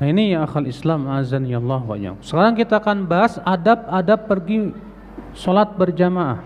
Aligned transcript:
Nah 0.00 0.08
ini 0.08 0.32
ya 0.32 0.48
akal 0.48 0.64
Islam 0.64 1.04
azan 1.12 1.44
ya 1.44 1.60
Allah 1.60 1.84
wa 1.84 1.96
Sekarang 2.24 2.56
kita 2.56 2.80
akan 2.80 3.04
bahas 3.04 3.36
adab-adab 3.44 4.24
pergi 4.24 4.72
sholat 5.36 5.76
berjamaah. 5.76 6.40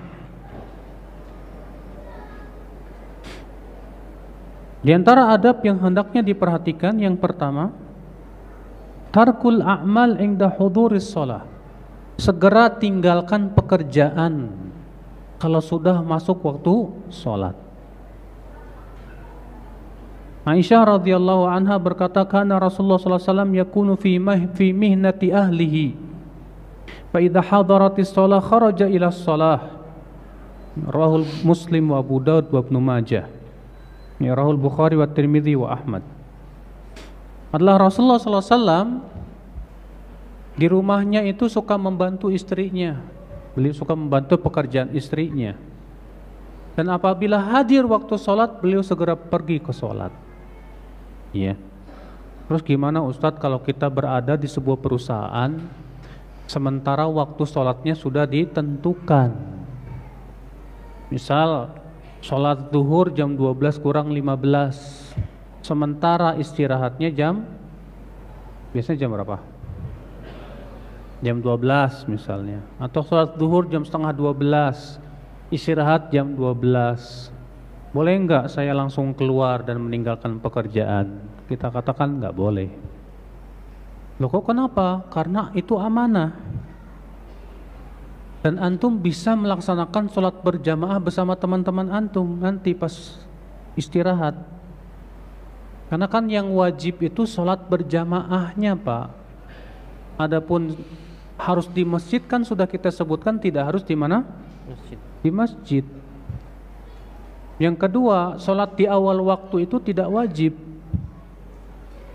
Di 4.84 4.90
antara 4.92 5.32
adab 5.32 5.62
yang 5.62 5.80
hendaknya 5.80 6.20
diperhatikan 6.20 6.98
yang 7.00 7.16
pertama 7.16 7.72
tarkul 9.14 9.62
a'mal 9.62 10.18
inda 10.18 10.50
huduris 10.50 11.08
sholat. 11.08 11.46
Segera 12.18 12.68
tinggalkan 12.74 13.54
pekerjaan 13.54 14.50
kalau 15.38 15.62
sudah 15.62 16.02
masuk 16.02 16.42
waktu 16.42 16.90
sholat. 17.08 17.63
Aisyah 20.44 21.00
radhiyallahu 21.00 21.48
anha 21.48 21.80
berkata 21.80 22.20
kana 22.28 22.60
Rasulullah 22.60 23.00
sallallahu 23.00 23.16
alaihi 23.16 23.32
wasallam 23.32 23.52
yakunu 23.56 23.92
fi 23.96 24.20
fi 24.52 24.66
mihnati 24.76 25.32
ahlihi. 25.32 25.96
Fa 27.08 27.16
idza 27.24 27.40
hadaratis 27.40 28.12
shalah 28.12 28.44
kharaja 28.44 28.84
ila 28.84 29.08
shalah. 29.08 29.72
Rahul 30.84 31.24
Muslim 31.48 31.96
wa 31.96 32.04
Abu 32.04 32.20
Daud 32.20 32.52
wa 32.52 32.60
Ibnu 32.60 32.76
Majah. 32.76 33.24
Ya 34.20 34.36
Rahul 34.36 34.60
Bukhari 34.60 35.00
wa 35.00 35.08
Tirmidzi 35.08 35.56
wa 35.56 35.72
Ahmad. 35.72 36.04
Adalah 37.48 37.88
Rasulullah 37.88 38.20
sallallahu 38.20 38.44
alaihi 38.44 38.52
wasallam 38.60 38.88
di 40.60 40.66
rumahnya 40.68 41.24
itu 41.24 41.48
suka 41.48 41.80
membantu 41.80 42.28
istrinya. 42.28 43.00
Beliau 43.56 43.72
suka 43.72 43.96
membantu 43.96 44.36
pekerjaan 44.36 44.92
istrinya. 44.92 45.56
Dan 46.76 46.92
apabila 46.92 47.40
hadir 47.40 47.88
waktu 47.88 48.20
sholat 48.20 48.60
beliau 48.60 48.84
segera 48.84 49.16
pergi 49.16 49.62
ke 49.62 49.72
sholat 49.72 50.23
Iya. 51.34 51.58
Terus 52.46 52.62
gimana 52.62 53.02
Ustadz 53.02 53.42
kalau 53.42 53.58
kita 53.58 53.90
berada 53.90 54.38
di 54.38 54.46
sebuah 54.46 54.78
perusahaan 54.78 55.50
sementara 56.46 57.10
waktu 57.10 57.42
sholatnya 57.42 57.98
sudah 57.98 58.22
ditentukan. 58.30 59.34
Misal 61.10 61.74
sholat 62.22 62.70
duhur 62.70 63.10
jam 63.10 63.34
12 63.34 63.82
kurang 63.82 64.14
15 64.14 65.60
sementara 65.60 66.38
istirahatnya 66.38 67.10
jam 67.12 67.44
biasanya 68.72 68.98
jam 69.04 69.10
berapa? 69.12 69.36
Jam 71.20 71.40
12 71.40 72.08
misalnya 72.08 72.60
atau 72.76 73.00
sholat 73.02 73.36
duhur 73.36 73.66
jam 73.68 73.82
setengah 73.82 74.12
12 74.12 75.00
istirahat 75.52 76.12
jam 76.12 76.36
12 76.36 77.33
boleh 77.94 78.14
enggak 78.18 78.50
saya 78.50 78.74
langsung 78.74 79.14
keluar 79.14 79.62
dan 79.62 79.78
meninggalkan 79.78 80.42
pekerjaan? 80.42 81.30
Kita 81.46 81.70
katakan 81.70 82.18
enggak 82.18 82.34
boleh. 82.34 82.66
Loh 84.18 84.26
kok 84.26 84.50
kenapa? 84.50 85.06
Karena 85.14 85.54
itu 85.54 85.78
amanah. 85.78 86.34
Dan 88.42 88.60
antum 88.60 88.98
bisa 88.98 89.38
melaksanakan 89.38 90.10
sholat 90.10 90.42
berjamaah 90.42 90.98
bersama 91.00 91.38
teman-teman 91.38 91.88
antum 91.88 92.26
nanti 92.42 92.74
pas 92.74 92.92
istirahat. 93.78 94.36
Karena 95.88 96.10
kan 96.10 96.26
yang 96.26 96.50
wajib 96.50 96.98
itu 96.98 97.24
sholat 97.30 97.70
berjamaahnya 97.70 98.74
pak. 98.74 99.14
Adapun 100.18 100.74
harus 101.38 101.66
di 101.70 101.86
masjid 101.86 102.22
kan 102.22 102.42
sudah 102.42 102.66
kita 102.66 102.90
sebutkan 102.90 103.38
tidak 103.38 103.70
harus 103.70 103.86
di 103.86 103.94
mana? 103.94 104.26
Masjid. 104.66 104.98
Di 105.22 105.30
masjid. 105.30 105.84
Yang 107.62 107.86
kedua, 107.86 108.36
sholat 108.42 108.74
di 108.74 108.84
awal 108.90 109.22
waktu 109.22 109.70
itu 109.70 109.78
tidak 109.78 110.10
wajib. 110.10 110.58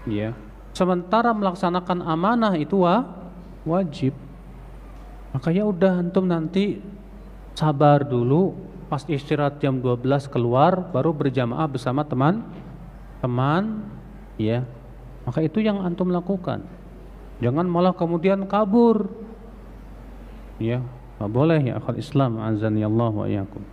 Ya. 0.03 0.35
Sementara 0.75 1.31
melaksanakan 1.31 2.03
amanah 2.03 2.55
itu 2.59 2.83
wa, 2.83 3.07
wajib. 3.63 4.11
Makanya 5.31 5.63
udah 5.63 5.91
antum 6.01 6.25
nanti 6.25 6.81
sabar 7.55 8.03
dulu 8.03 8.55
pas 8.89 9.05
istirahat 9.05 9.61
jam 9.61 9.77
12 9.77 10.25
keluar 10.33 10.89
baru 10.89 11.13
berjamaah 11.13 11.69
bersama 11.69 12.01
teman-teman 12.01 13.85
ya. 14.41 14.65
Maka 15.27 15.45
itu 15.45 15.61
yang 15.61 15.85
antum 15.85 16.09
lakukan. 16.09 16.65
Jangan 17.39 17.69
malah 17.69 17.93
kemudian 17.93 18.49
kabur. 18.49 19.07
Ya, 20.59 20.83
boleh 21.21 21.71
ya 21.71 21.79
akal 21.79 21.95
Islam 21.95 22.41
azan 22.41 22.75
ya 22.75 22.91
Allah 22.91 23.11
wa 23.13 23.25
iyyakum. 23.29 23.63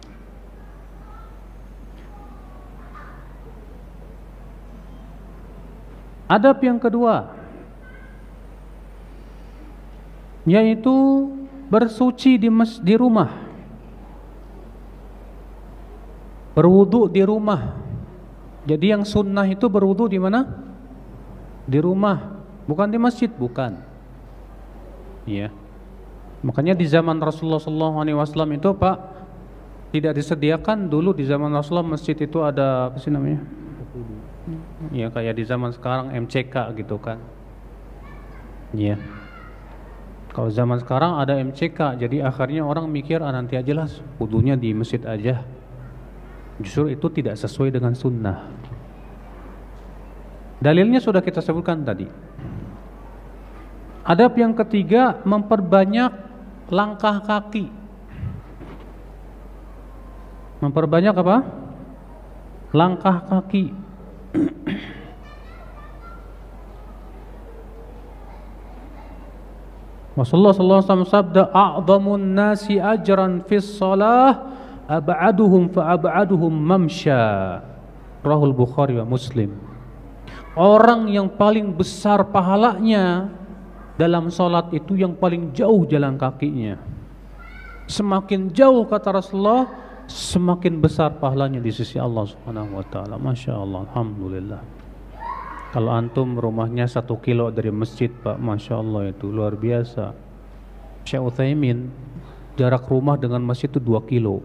Adab 6.26 6.58
yang 6.62 6.82
kedua 6.82 7.36
yaitu 10.46 10.94
bersuci 11.66 12.38
di 12.38 12.46
mes, 12.46 12.78
di 12.78 12.94
rumah. 12.94 13.44
Berwudu 16.54 17.10
di 17.10 17.20
rumah. 17.26 17.76
Jadi 18.64 18.94
yang 18.94 19.02
sunnah 19.02 19.44
itu 19.44 19.66
berwudu 19.66 20.08
di 20.08 20.16
mana? 20.16 20.46
Di 21.66 21.82
rumah, 21.82 22.40
bukan 22.64 22.88
di 22.88 22.96
masjid, 22.96 23.28
bukan. 23.28 23.82
Iya. 25.26 25.50
Makanya 26.46 26.78
di 26.78 26.86
zaman 26.86 27.18
Rasulullah 27.18 27.58
SAW 27.58 28.54
itu 28.54 28.70
Pak 28.78 28.96
tidak 29.90 30.14
disediakan 30.14 30.86
dulu 30.86 31.10
di 31.10 31.26
zaman 31.26 31.50
Rasulullah 31.50 31.98
masjid 31.98 32.14
itu 32.14 32.38
ada 32.38 32.90
apa 32.90 33.02
sih 33.02 33.10
namanya? 33.10 33.42
Ya 34.94 35.10
kayak 35.10 35.34
di 35.34 35.44
zaman 35.44 35.74
sekarang 35.74 36.14
MCK 36.14 36.54
gitu 36.78 37.02
kan. 37.02 37.18
Iya. 38.70 38.98
Kalau 40.30 40.52
zaman 40.52 40.76
sekarang 40.78 41.16
ada 41.16 41.40
MCK, 41.40 41.96
jadi 41.96 42.28
akhirnya 42.28 42.60
orang 42.60 42.92
mikir 42.92 43.24
ah 43.24 43.32
nanti 43.32 43.56
aja 43.56 43.72
lah 43.72 43.88
wudhunya 44.20 44.54
di 44.54 44.76
masjid 44.76 45.00
aja. 45.02 45.42
Justru 46.60 46.92
itu 46.92 47.06
tidak 47.08 47.40
sesuai 47.40 47.72
dengan 47.72 47.96
sunnah. 47.96 48.52
Dalilnya 50.60 51.00
sudah 51.00 51.24
kita 51.24 51.40
sebutkan 51.40 51.84
tadi. 51.84 52.08
Adab 54.06 54.38
yang 54.38 54.52
ketiga 54.54 55.18
memperbanyak 55.24 56.12
langkah 56.68 57.16
kaki. 57.24 57.72
Memperbanyak 60.60 61.14
apa? 61.16 61.36
Langkah 62.76 63.24
kaki. 63.24 63.85
Rasulullah 70.16 70.56
sallallahu 70.56 70.80
alaihi 70.80 70.88
wasallam 70.88 71.12
sabda 71.12 71.42
a'dhamun 71.52 72.32
nasi 72.32 72.80
ajran 72.80 73.44
fis 73.44 73.68
salah 73.68 74.48
ab'aduhum 74.88 75.68
fa 75.68 75.92
ab'aduhum 75.92 76.56
mamsha. 76.56 77.60
Rahul 78.24 78.56
Bukhari 78.56 78.96
wa 78.96 79.04
Muslim. 79.04 79.52
Orang 80.56 81.12
yang 81.12 81.28
paling 81.28 81.68
besar 81.76 82.24
pahalanya 82.32 83.28
dalam 84.00 84.32
salat 84.32 84.72
itu 84.72 84.96
yang 84.96 85.12
paling 85.12 85.52
jauh 85.52 85.84
jalan 85.84 86.16
kakinya. 86.16 86.80
Semakin 87.86 88.50
jauh 88.56 88.88
kata 88.88 89.20
Rasulullah 89.20 89.68
semakin 90.06 90.78
besar 90.78 91.18
pahalanya 91.18 91.58
di 91.58 91.70
sisi 91.74 91.98
Allah 91.98 92.26
Subhanahu 92.26 92.78
wa 92.78 92.84
taala. 92.86 93.18
Masya 93.18 93.52
Allah, 93.58 93.86
alhamdulillah. 93.90 94.62
Kalau 95.74 95.90
antum 95.92 96.38
rumahnya 96.38 96.88
satu 96.88 97.20
kilo 97.20 97.52
dari 97.52 97.68
masjid, 97.68 98.08
Pak, 98.08 98.38
masya 98.40 98.80
Allah 98.80 99.12
itu 99.12 99.28
luar 99.28 99.58
biasa. 99.58 100.14
Syekh 101.04 101.22
Uthaymin 101.22 101.92
jarak 102.56 102.88
rumah 102.88 103.20
dengan 103.20 103.44
masjid 103.44 103.68
itu 103.68 103.82
dua 103.82 104.00
kilo. 104.02 104.40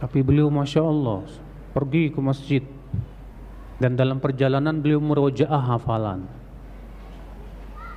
Tapi 0.00 0.24
beliau 0.24 0.48
masya 0.50 0.82
Allah 0.82 1.22
pergi 1.70 2.10
ke 2.10 2.18
masjid 2.18 2.64
dan 3.78 3.94
dalam 3.94 4.18
perjalanan 4.18 4.80
beliau 4.80 4.98
merojaah 5.00 5.76
hafalan. 5.76 6.26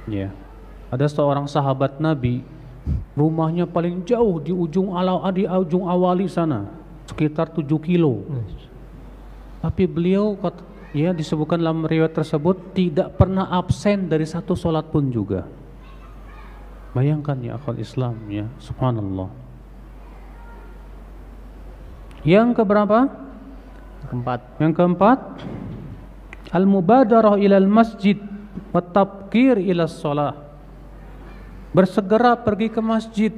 Ya, 0.05 0.35
ada 0.91 1.07
seorang 1.07 1.47
sahabat 1.47 1.97
Nabi 1.97 2.43
Rumahnya 3.13 3.69
paling 3.69 4.03
jauh 4.03 4.41
di 4.43 4.51
ujung 4.51 4.97
alau 4.97 5.23
di 5.31 5.47
ujung 5.47 5.87
awali 5.87 6.27
sana, 6.27 6.67
sekitar 7.07 7.53
7 7.53 7.63
kilo. 7.79 8.25
Tapi 9.63 9.87
beliau 9.87 10.35
ya 10.91 11.15
disebutkan 11.15 11.61
dalam 11.63 11.87
riwayat 11.87 12.11
tersebut 12.11 12.75
tidak 12.75 13.15
pernah 13.15 13.47
absen 13.53 14.11
dari 14.11 14.27
satu 14.27 14.57
sholat 14.57 14.91
pun 14.91 15.07
juga. 15.07 15.47
Bayangkan 16.91 17.39
ya 17.39 17.55
akal 17.55 17.79
Islam 17.79 18.19
ya, 18.27 18.45
subhanallah. 18.59 19.31
Yang 22.27 22.59
keberapa? 22.59 23.07
Keempat. 24.11 24.39
Yang 24.59 24.73
keempat, 24.75 25.19
al-mubadarah 26.51 27.39
ilal 27.39 27.65
masjid 27.71 28.19
wa 28.75 28.83
tabkir 28.83 29.57
ila 29.63 29.87
sholat 29.87 30.42
bersegera 31.73 32.37
pergi 32.37 32.69
ke 32.69 32.79
masjid 32.79 33.33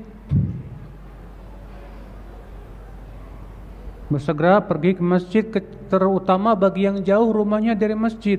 bersegera 4.12 4.62
pergi 4.62 5.00
ke 5.00 5.04
masjid 5.04 5.44
terutama 5.90 6.54
bagi 6.54 6.86
yang 6.86 7.02
jauh 7.02 7.34
rumahnya 7.34 7.74
dari 7.74 7.98
masjid 7.98 8.38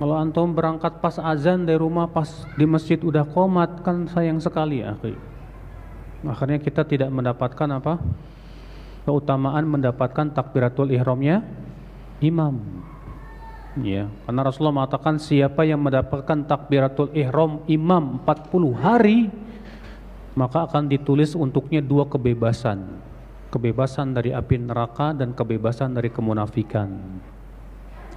Kalau 0.00 0.16
antum 0.16 0.56
berangkat 0.56 0.96
pas 0.96 1.20
azan 1.20 1.68
dari 1.68 1.76
rumah 1.76 2.08
pas 2.08 2.48
di 2.56 2.64
masjid 2.64 2.96
udah 2.96 3.20
komat 3.36 3.84
kan 3.84 4.08
sayang 4.08 4.40
sekali 4.40 4.80
ya. 4.80 4.96
Akhirnya 6.24 6.56
kita 6.56 6.88
tidak 6.88 7.12
mendapatkan 7.12 7.68
apa? 7.68 8.00
Keutamaan 9.04 9.68
mendapatkan 9.68 10.32
takbiratul 10.32 10.88
ihramnya 10.96 11.44
imam. 12.24 12.80
Ya, 13.78 14.10
karena 14.26 14.42
Rasulullah 14.42 14.82
mengatakan 14.82 15.22
siapa 15.22 15.62
yang 15.62 15.78
mendapatkan 15.78 16.42
takbiratul 16.42 17.14
ihram 17.14 17.62
imam 17.70 18.18
40 18.26 18.74
hari 18.74 19.30
maka 20.34 20.66
akan 20.66 20.90
ditulis 20.90 21.38
untuknya 21.38 21.78
dua 21.78 22.06
kebebasan. 22.10 22.98
Kebebasan 23.50 24.14
dari 24.14 24.30
api 24.30 24.62
neraka 24.62 25.10
dan 25.10 25.34
kebebasan 25.34 25.94
dari 25.94 26.10
kemunafikan 26.10 26.90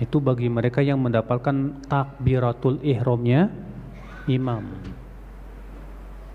itu 0.02 0.18
bagi 0.18 0.50
mereka 0.50 0.82
yang 0.82 0.98
mendapatkan 1.02 1.86
takbiratul 1.86 2.82
ihramnya 2.82 3.50
imam. 4.26 4.66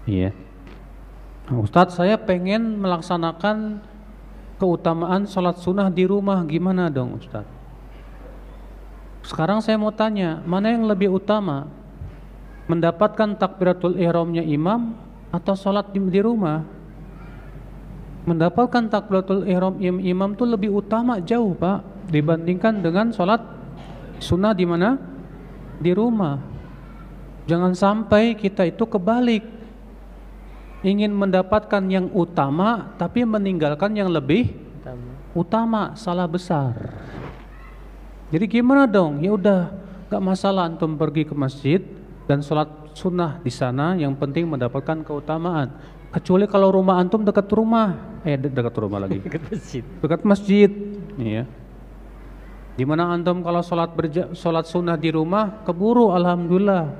Iya. 0.06 0.30
Nah, 1.50 1.58
Ustadz 1.58 1.98
saya 1.98 2.14
pengen 2.20 2.78
melaksanakan 2.78 3.82
keutamaan 4.62 5.26
sholat 5.26 5.58
sunnah 5.58 5.90
di 5.90 6.06
rumah 6.06 6.42
gimana 6.46 6.86
dong 6.90 7.18
Ustadz? 7.18 7.57
Sekarang 9.28 9.60
saya 9.60 9.76
mau 9.76 9.92
tanya 9.92 10.40
mana 10.48 10.72
yang 10.72 10.88
lebih 10.88 11.12
utama 11.12 11.68
mendapatkan 12.64 13.36
takbiratul 13.36 14.00
ihramnya 14.00 14.40
imam 14.40 14.96
atau 15.28 15.52
sholat 15.52 15.92
di, 15.92 16.00
di 16.00 16.16
rumah? 16.24 16.64
Mendapatkan 18.24 18.88
takbiratul 18.88 19.44
ihram 19.44 19.76
imam 19.84 20.32
itu 20.32 20.48
lebih 20.48 20.72
utama 20.72 21.20
jauh 21.20 21.52
pak 21.52 21.84
dibandingkan 22.08 22.80
dengan 22.80 23.12
sholat 23.12 23.44
sunnah 24.16 24.56
di 24.56 24.64
mana? 24.64 24.96
Di 25.76 25.92
rumah. 25.92 26.40
Jangan 27.44 27.76
sampai 27.76 28.32
kita 28.32 28.64
itu 28.64 28.88
kebalik. 28.88 29.44
Ingin 30.80 31.12
mendapatkan 31.12 31.84
yang 31.84 32.08
utama 32.16 32.96
tapi 32.96 33.28
meninggalkan 33.28 33.92
yang 33.92 34.08
lebih 34.08 34.56
utama, 34.80 35.12
utama 35.36 35.82
salah 36.00 36.24
besar. 36.24 36.72
Jadi 38.28 38.44
gimana 38.44 38.84
dong? 38.84 39.24
Ya 39.24 39.32
udah, 39.32 39.72
gak 40.12 40.20
masalah 40.20 40.68
antum 40.68 41.00
pergi 41.00 41.24
ke 41.24 41.32
masjid 41.32 41.80
dan 42.28 42.44
sholat 42.44 42.68
sunnah 42.92 43.40
di 43.40 43.48
sana. 43.48 43.96
Yang 43.96 44.20
penting 44.20 44.44
mendapatkan 44.44 45.00
keutamaan. 45.00 45.72
Kecuali 46.12 46.44
kalau 46.48 46.72
rumah 46.72 47.00
antum 47.00 47.24
dekat 47.24 47.48
rumah, 47.52 48.20
eh 48.24 48.36
dekat 48.36 48.74
rumah 48.76 49.04
lagi. 49.04 49.20
dekat 49.24 49.44
masjid. 49.48 49.84
Dekat 50.00 50.20
masjid, 50.24 50.70
iya. 51.16 51.44
Di 52.78 52.84
mana 52.86 53.10
antum 53.10 53.42
kalau 53.42 53.64
sholat 53.64 53.90
berja, 53.96 54.32
sholat 54.36 54.68
sunnah 54.68 54.94
di 54.94 55.10
rumah 55.10 55.64
keburu 55.66 56.14
alhamdulillah. 56.14 56.94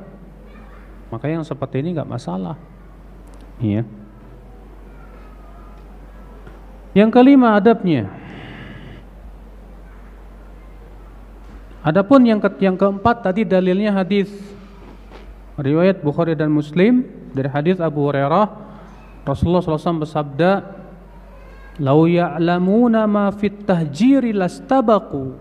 Maka 1.08 1.28
yang 1.28 1.44
seperti 1.44 1.80
ini 1.80 1.96
nggak 1.96 2.08
masalah. 2.08 2.56
Iya. 3.62 3.84
Yang 6.96 7.10
kelima 7.14 7.56
adabnya. 7.56 8.10
Adapun 11.88 12.20
yang 12.29 12.37
ke 12.37 12.52
yang 12.61 12.76
keempat 12.76 13.25
tadi 13.25 13.49
dalilnya 13.49 13.96
hadis 13.96 14.29
riwayat 15.56 16.05
Bukhari 16.05 16.37
dan 16.37 16.52
Muslim 16.52 17.08
dari 17.32 17.49
hadis 17.49 17.81
Abu 17.81 18.05
Hurairah 18.05 18.44
Rasulullah 19.25 19.64
SAW 19.64 20.05
bersabda 20.05 20.76
Lau 21.81 22.05
ya'lamuna 22.05 23.08
ma 23.08 23.32
fit 23.32 23.64
tahjiri 23.64 24.37
lastabaqu 24.37 25.32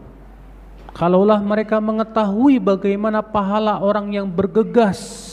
Kalaulah 0.95 1.43
mereka 1.43 1.83
mengetahui 1.83 2.63
bagaimana 2.63 3.19
pahala 3.19 3.83
orang 3.83 4.15
yang 4.15 4.31
bergegas 4.31 5.27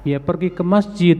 ya 0.00 0.16
pergi 0.16 0.48
ke 0.48 0.64
masjid 0.64 1.18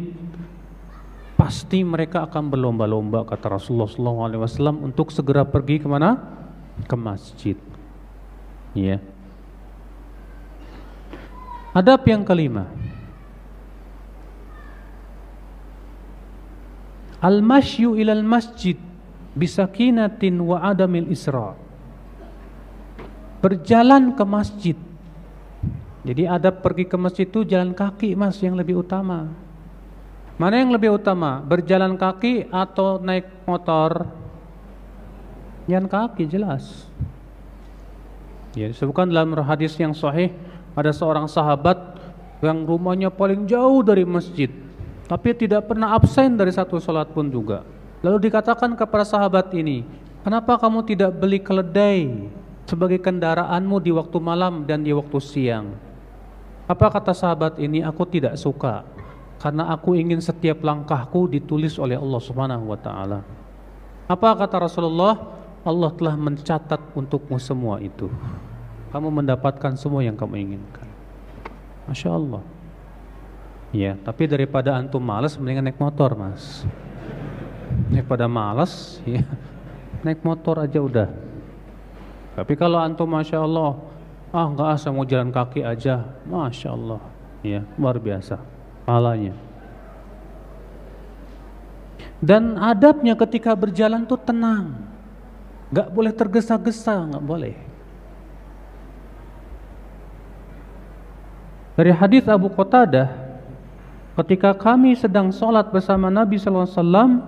pasti 1.36 1.84
mereka 1.84 2.24
akan 2.24 2.48
berlomba-lomba 2.48 3.28
kata 3.28 3.60
Rasulullah 3.60 3.90
SAW 3.92 4.80
untuk 4.80 5.12
segera 5.12 5.44
pergi 5.44 5.84
ke 5.84 5.86
mana 5.86 6.16
ke 6.86 6.96
masjid 6.96 7.58
ya 8.76 9.00
adab 11.72 12.04
yang 12.04 12.20
kelima 12.20 12.68
al-mashyu 17.24 17.96
ilal 17.96 18.20
masjid 18.20 18.76
bisakinatin 19.32 20.36
wa 20.44 20.60
adamil 20.60 21.08
isra' 21.08 21.66
berjalan 23.46 24.10
ke 24.16 24.24
masjid. 24.26 24.76
Jadi 26.06 26.22
ada 26.26 26.50
pergi 26.50 26.86
ke 26.86 26.98
masjid 26.98 27.26
itu 27.26 27.46
jalan 27.46 27.70
kaki 27.70 28.18
mas 28.18 28.38
yang 28.42 28.58
lebih 28.58 28.82
utama. 28.82 29.30
Mana 30.34 30.58
yang 30.58 30.74
lebih 30.74 30.98
utama? 30.98 31.38
Berjalan 31.46 31.94
kaki 31.94 32.50
atau 32.50 32.98
naik 32.98 33.46
motor? 33.46 34.10
Jalan 35.70 35.86
kaki 35.86 36.26
jelas. 36.26 36.86
Ya 38.56 38.72
disebutkan 38.72 39.12
dalam 39.12 39.36
hadis 39.44 39.76
yang 39.76 39.92
sahih 39.92 40.32
ada 40.72 40.88
seorang 40.88 41.28
sahabat 41.28 41.76
yang 42.40 42.64
rumahnya 42.64 43.12
paling 43.12 43.44
jauh 43.44 43.84
dari 43.84 44.08
masjid, 44.08 44.48
tapi 45.04 45.36
tidak 45.36 45.68
pernah 45.68 45.92
absen 45.92 46.40
dari 46.40 46.48
satu 46.48 46.80
sholat 46.80 47.12
pun 47.12 47.28
juga. 47.28 47.68
Lalu 48.00 48.32
dikatakan 48.32 48.72
kepada 48.72 49.04
sahabat 49.04 49.52
ini, 49.52 49.84
kenapa 50.24 50.56
kamu 50.56 50.88
tidak 50.88 51.12
beli 51.20 51.36
keledai 51.36 52.32
sebagai 52.64 52.96
kendaraanmu 52.96 53.76
di 53.76 53.92
waktu 53.92 54.18
malam 54.24 54.64
dan 54.64 54.80
di 54.80 54.96
waktu 54.96 55.20
siang. 55.20 55.76
Apa 56.64 56.90
kata 56.90 57.12
sahabat 57.12 57.60
ini? 57.62 57.84
Aku 57.84 58.08
tidak 58.08 58.40
suka 58.40 58.82
karena 59.36 59.68
aku 59.68 59.94
ingin 59.94 60.18
setiap 60.18 60.64
langkahku 60.64 61.28
ditulis 61.28 61.76
oleh 61.76 61.94
Allah 61.94 62.20
Subhanahu 62.24 62.72
wa 62.72 62.78
taala. 62.80 63.20
Apa 64.08 64.34
kata 64.34 64.64
Rasulullah? 64.64 65.14
Allah 65.66 65.90
telah 65.98 66.14
mencatat 66.14 66.94
untukmu 66.94 67.42
semua 67.42 67.82
itu. 67.82 68.06
Kamu 68.96 69.12
mendapatkan 69.12 69.76
semua 69.76 70.00
yang 70.00 70.16
kamu 70.16 70.40
inginkan. 70.40 70.88
Masya 71.84 72.16
Allah. 72.16 72.40
Ya, 73.68 73.92
tapi 74.00 74.24
daripada 74.24 74.72
antum 74.72 75.04
malas 75.04 75.36
mendingan 75.36 75.68
naik 75.68 75.76
motor, 75.76 76.16
Mas. 76.16 76.64
Daripada 77.92 78.24
malas, 78.24 79.04
ya 79.04 79.20
naik 80.00 80.24
motor 80.24 80.64
aja 80.64 80.80
udah. 80.80 81.12
Tapi 82.40 82.56
kalau 82.56 82.80
antum 82.80 83.04
masya 83.04 83.44
Allah, 83.44 83.76
ah 84.32 84.48
nggak 84.48 84.68
asal 84.80 84.96
mau 84.96 85.04
jalan 85.04 85.28
kaki 85.28 85.60
aja, 85.60 86.08
masya 86.24 86.72
Allah, 86.72 87.04
ya 87.44 87.68
luar 87.76 88.00
biasa, 88.00 88.40
pahalanya. 88.88 89.36
Dan 92.16 92.56
adabnya 92.56 93.12
ketika 93.12 93.52
berjalan 93.52 94.08
tuh 94.08 94.16
tenang, 94.16 94.72
nggak 95.68 95.92
boleh 95.92 96.16
tergesa-gesa, 96.16 97.12
nggak 97.12 97.26
boleh. 97.28 97.65
Dari 101.76 101.92
hadis 101.92 102.24
Abu 102.24 102.48
Qatadah, 102.48 103.12
ketika 104.24 104.56
kami 104.56 104.96
sedang 104.96 105.28
sholat 105.28 105.68
bersama 105.68 106.08
Nabi 106.08 106.40
Wasallam, 106.40 107.20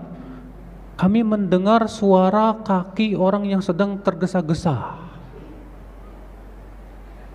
kami 0.97 1.21
mendengar 1.21 1.85
suara 1.85 2.57
kaki 2.57 3.13
orang 3.13 3.45
yang 3.45 3.61
sedang 3.61 4.01
tergesa-gesa. 4.01 4.97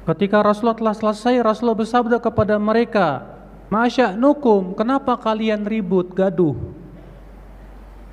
Ketika 0.09 0.41
Rasulullah 0.41 0.75
telah 0.75 0.95
selesai, 0.97 1.39
Rasulullah 1.39 1.79
bersabda 1.79 2.17
kepada 2.17 2.57
mereka, 2.57 3.23
Masya 3.69 4.17
nukum, 4.17 4.73
kenapa 4.73 5.15
kalian 5.15 5.63
ribut, 5.63 6.11
gaduh? 6.11 6.57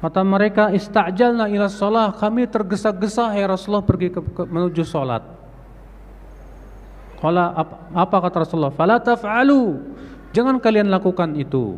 Kata 0.04 0.22
mereka, 0.22 0.70
istajalna 0.76 1.48
ila 1.48 1.72
sholah, 1.72 2.12
kami 2.14 2.46
tergesa-gesa, 2.46 3.32
ya 3.32 3.48
Rasulullah 3.48 3.82
pergi 3.82 4.12
ke, 4.12 4.20
ke, 4.22 4.42
menuju 4.44 4.84
sholat. 4.84 5.39
Kala, 7.20 7.52
apa, 7.52 7.74
apa 7.92 8.16
kata 8.24 8.36
Rasulullah? 8.48 8.72
Fala 8.72 8.96
taf'alu, 8.96 9.76
jangan 10.32 10.56
kalian 10.56 10.88
lakukan 10.88 11.36
itu. 11.36 11.76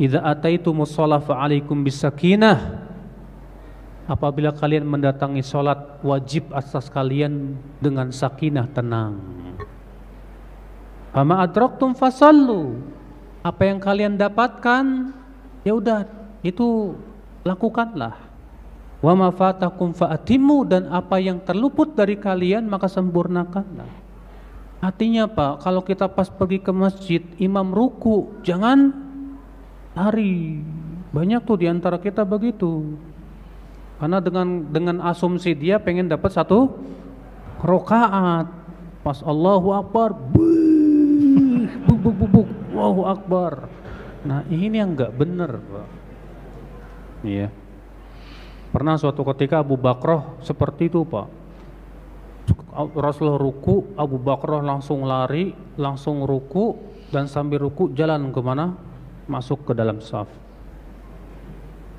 Idza 0.00 0.24
ataitumus 0.24 0.96
shalah 0.96 1.20
fa'alaikum 1.20 1.84
bisakinah. 1.84 2.88
Apabila 4.08 4.50
kalian 4.50 4.88
mendatangi 4.88 5.44
salat 5.44 5.78
wajib 6.02 6.50
atas 6.50 6.88
kalian 6.88 7.54
dengan 7.78 8.10
sakinah 8.10 8.66
tenang. 8.72 9.20
Fama 11.12 11.44
adraktum 11.44 11.92
fasallu. 11.92 12.80
Apa 13.44 13.68
yang 13.68 13.78
kalian 13.78 14.16
dapatkan 14.16 15.12
ya 15.62 15.76
udah 15.76 16.08
itu 16.40 16.96
lakukanlah. 17.44 18.21
Wa 19.02 19.18
ma 19.18 19.34
fatakum 19.34 19.90
fa'atimu 19.90 20.62
dan 20.64 20.86
apa 20.86 21.18
yang 21.18 21.42
terluput 21.42 21.98
dari 21.98 22.14
kalian 22.14 22.70
maka 22.70 22.86
sempurnakanlah. 22.86 23.90
Artinya 24.78 25.26
Pak, 25.26 25.62
kalau 25.66 25.82
kita 25.82 26.06
pas 26.10 26.30
pergi 26.30 26.58
ke 26.62 26.70
masjid, 26.70 27.22
imam 27.38 27.70
ruku, 27.74 28.30
jangan 28.46 28.94
hari 29.98 30.62
banyak 31.10 31.42
tuh 31.42 31.58
di 31.60 31.66
antara 31.68 32.00
kita 32.00 32.24
begitu 32.24 32.96
karena 34.00 34.18
dengan 34.18 34.64
dengan 34.72 34.96
asumsi 35.04 35.52
dia 35.52 35.76
pengen 35.76 36.08
dapat 36.08 36.32
satu 36.32 36.72
rokaat 37.60 38.62
Pas 39.02 39.18
Allahu 39.26 39.74
Akbar, 39.74 40.14
buk 40.14 41.98
buk 41.98 42.14
buk 42.14 42.30
buk, 42.30 42.48
Allahu 42.70 43.02
Akbar. 43.10 43.66
Nah 44.22 44.46
ini 44.46 44.78
yang 44.78 44.94
nggak 44.94 45.10
benar, 45.18 45.58
Pak. 45.58 45.88
Iya. 47.26 47.50
Pernah 48.72 48.96
suatu 48.96 49.20
ketika 49.36 49.60
Abu 49.60 49.76
Bakroh 49.76 50.40
seperti 50.40 50.88
itu, 50.88 51.04
Pak. 51.04 51.28
Rasulullah 52.96 53.36
ruku, 53.36 53.92
Abu 54.00 54.16
Bakroh 54.16 54.64
langsung 54.64 55.04
lari, 55.04 55.52
langsung 55.76 56.24
ruku, 56.24 56.80
dan 57.12 57.28
sambil 57.28 57.60
ruku 57.60 57.92
jalan 57.92 58.32
ke 58.32 58.40
mana? 58.40 58.72
Masuk 59.28 59.68
ke 59.68 59.76
dalam 59.76 60.00
saf. 60.00 60.26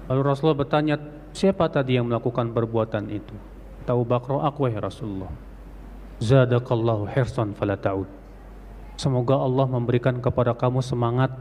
Lalu 0.09 0.21
Rasulullah 0.25 0.65
bertanya, 0.65 0.97
siapa 1.29 1.69
tadi 1.69 1.95
yang 2.01 2.09
melakukan 2.09 2.49
perbuatan 2.49 3.05
itu? 3.13 3.37
Tahu 3.85 4.01
Bakroh, 4.01 4.41
aku 4.41 4.67
ya 4.73 4.81
Rasulullah. 4.81 5.29
Zadakallahu 6.17 7.05
hirsan 7.05 7.53
fala 7.53 7.77
ta'ud. 7.77 8.09
Semoga 8.97 9.37
Allah 9.37 9.69
memberikan 9.69 10.17
kepada 10.17 10.57
kamu 10.57 10.81
semangat. 10.81 11.33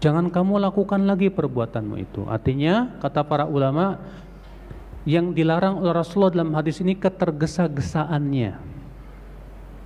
Jangan 0.00 0.32
kamu 0.32 0.60
lakukan 0.60 1.04
lagi 1.04 1.28
perbuatanmu 1.28 1.96
itu. 2.00 2.24
Artinya, 2.28 3.00
kata 3.00 3.20
para 3.24 3.44
ulama, 3.44 4.00
yang 5.08 5.32
dilarang 5.32 5.80
oleh 5.80 5.92
Rasulullah 5.96 6.34
dalam 6.34 6.52
hadis 6.56 6.80
ini 6.84 6.96
ketergesa-gesaannya. 6.96 8.52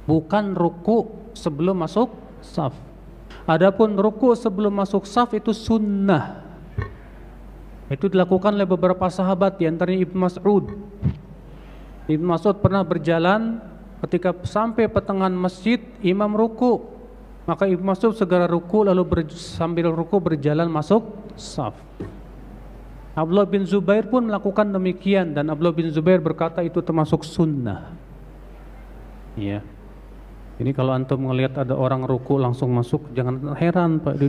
Bukan 0.04 0.44
ruku 0.52 1.30
sebelum 1.32 1.80
masuk 1.80 2.12
saf. 2.44 2.76
Adapun 3.44 3.96
ruku 3.96 4.36
sebelum 4.36 4.74
masuk 4.74 5.08
saf 5.08 5.32
itu 5.32 5.54
sunnah. 5.54 6.44
Itu 7.88 8.08
dilakukan 8.08 8.56
oleh 8.56 8.68
beberapa 8.68 9.06
sahabat 9.08 9.60
di 9.60 9.68
antaranya 9.68 10.04
Ibnu 10.04 10.18
Mas'ud. 10.18 10.64
Ibnu 12.08 12.26
Mas'ud 12.26 12.56
pernah 12.60 12.84
berjalan 12.84 13.60
Ketika 14.04 14.36
sampai 14.44 14.84
pertengahan 14.84 15.32
masjid, 15.32 15.80
imam 16.04 16.28
ruku. 16.36 16.92
Maka 17.48 17.64
Ibnu 17.64 17.88
Mas'ud 17.88 18.12
segera 18.12 18.44
ruku 18.44 18.84
lalu 18.84 19.00
ber, 19.00 19.20
sambil 19.32 19.88
ruku 19.96 20.20
berjalan 20.20 20.68
masuk 20.68 21.08
saf. 21.40 21.72
Abdullah 23.14 23.46
bin 23.46 23.62
Zubair 23.62 24.10
pun 24.10 24.26
melakukan 24.26 24.74
demikian 24.74 25.38
dan 25.38 25.46
Abdullah 25.46 25.70
bin 25.70 25.86
Zubair 25.94 26.18
berkata 26.18 26.66
itu 26.66 26.82
termasuk 26.82 27.22
sunnah. 27.22 27.94
Iya. 29.38 29.62
Ini 30.58 30.70
kalau 30.74 30.94
antum 30.94 31.22
melihat 31.22 31.62
ada 31.62 31.74
orang 31.78 32.06
ruku 32.06 32.38
langsung 32.38 32.74
masuk, 32.74 33.10
jangan 33.14 33.54
heran 33.54 34.02
Pak. 34.02 34.18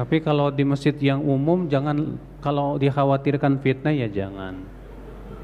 Tapi 0.00 0.16
kalau 0.24 0.48
di 0.52 0.64
masjid 0.64 0.96
yang 0.96 1.20
umum 1.20 1.68
jangan 1.68 2.16
kalau 2.40 2.76
dikhawatirkan 2.76 3.60
fitnah 3.60 3.92
ya 3.96 4.08
jangan. 4.12 4.60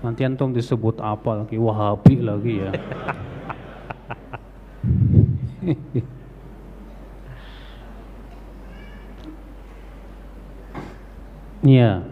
Nanti 0.04 0.24
antum 0.28 0.52
disebut 0.52 1.00
apa 1.00 1.44
lagi? 1.44 1.56
Wahabi 1.56 2.16
lagi 2.20 2.54
ya. 2.64 2.72
Iya. 11.62 12.06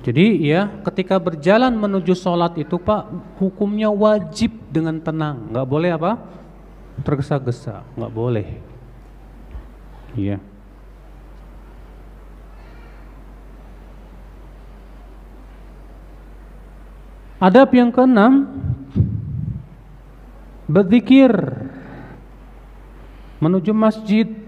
Jadi 0.00 0.48
ya 0.48 0.80
ketika 0.88 1.20
berjalan 1.20 1.76
menuju 1.76 2.16
sholat 2.16 2.56
itu 2.56 2.80
Pak 2.80 3.36
hukumnya 3.36 3.92
wajib 3.92 4.48
dengan 4.72 4.96
tenang, 4.96 5.52
nggak 5.52 5.68
boleh 5.68 5.92
apa? 5.92 6.16
Tergesa-gesa, 7.04 7.84
nggak 8.00 8.12
boleh. 8.12 8.48
Iya. 10.16 10.40
Adab 17.40 17.72
yang 17.72 17.92
keenam 17.92 18.48
berzikir 20.64 21.32
menuju 23.40 23.72
masjid. 23.76 24.39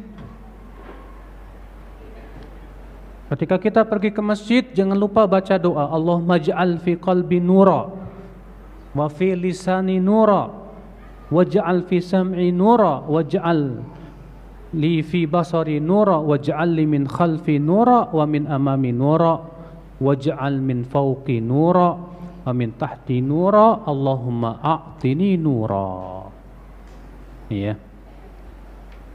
Ketika 3.33 3.57
kita 3.57 3.89
pergi 3.89 4.12
ke 4.12 4.21
masjid 4.21 4.61
jangan 4.61 4.93
lupa 4.93 5.25
baca 5.25 5.57
doa. 5.57 5.89
Allah 5.89 6.21
maj'al 6.21 6.77
fi 6.85 7.01
qalbi 7.01 7.41
nura 7.41 7.89
wa 8.93 9.09
fi 9.09 9.33
lisani 9.33 9.97
nura 9.97 10.53
waj'al 11.33 11.89
fi 11.89 11.97
sam'i 11.97 12.53
nura 12.53 13.01
waj'al 13.09 13.81
li 14.77 15.01
fi 15.01 15.25
basari 15.25 15.81
nura 15.81 16.21
waj'al 16.21 16.77
li 16.77 16.85
min 16.85 17.09
khalfi 17.09 17.57
nura 17.57 18.12
wa 18.12 18.29
min 18.29 18.45
amami 18.45 18.93
nura 18.93 19.41
waj'al 19.97 20.61
min 20.61 20.85
fawqi 20.85 21.41
nura 21.41 22.12
Amin 22.43 22.75
tahti 22.75 23.23
nura. 23.23 23.87
Allahumma 23.87 24.59
a'tini 24.59 25.39
nura. 25.39 26.27
Iya 27.47 27.92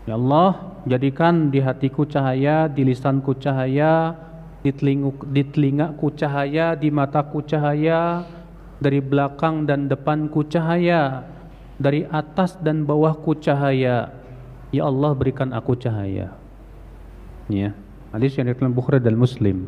Ya 0.07 0.15
Allah 0.15 0.79
jadikan 0.87 1.51
di 1.51 1.59
hatiku 1.59 2.07
cahaya 2.07 2.71
di 2.71 2.87
lisanku 2.87 3.35
cahaya 3.35 4.15
di, 4.63 4.71
telingu, 4.71 5.11
di 5.27 5.43
telingaku 5.43 6.15
cahaya 6.15 6.79
di 6.79 6.87
mataku 6.87 7.43
cahaya 7.43 8.23
dari 8.79 9.03
belakang 9.03 9.67
dan 9.67 9.91
depanku 9.91 10.47
cahaya 10.47 11.27
dari 11.75 12.07
atas 12.07 12.55
dan 12.63 12.87
bawahku 12.87 13.35
cahaya 13.37 14.15
Ya 14.71 14.83
Allah 14.87 15.11
berikan 15.11 15.51
aku 15.51 15.75
cahaya 15.75 16.33
Ya 17.51 17.75
Hadis 18.15 18.39
yang 18.39 18.47
Bukhari 18.71 19.03
dan 19.03 19.19
Muslim 19.19 19.67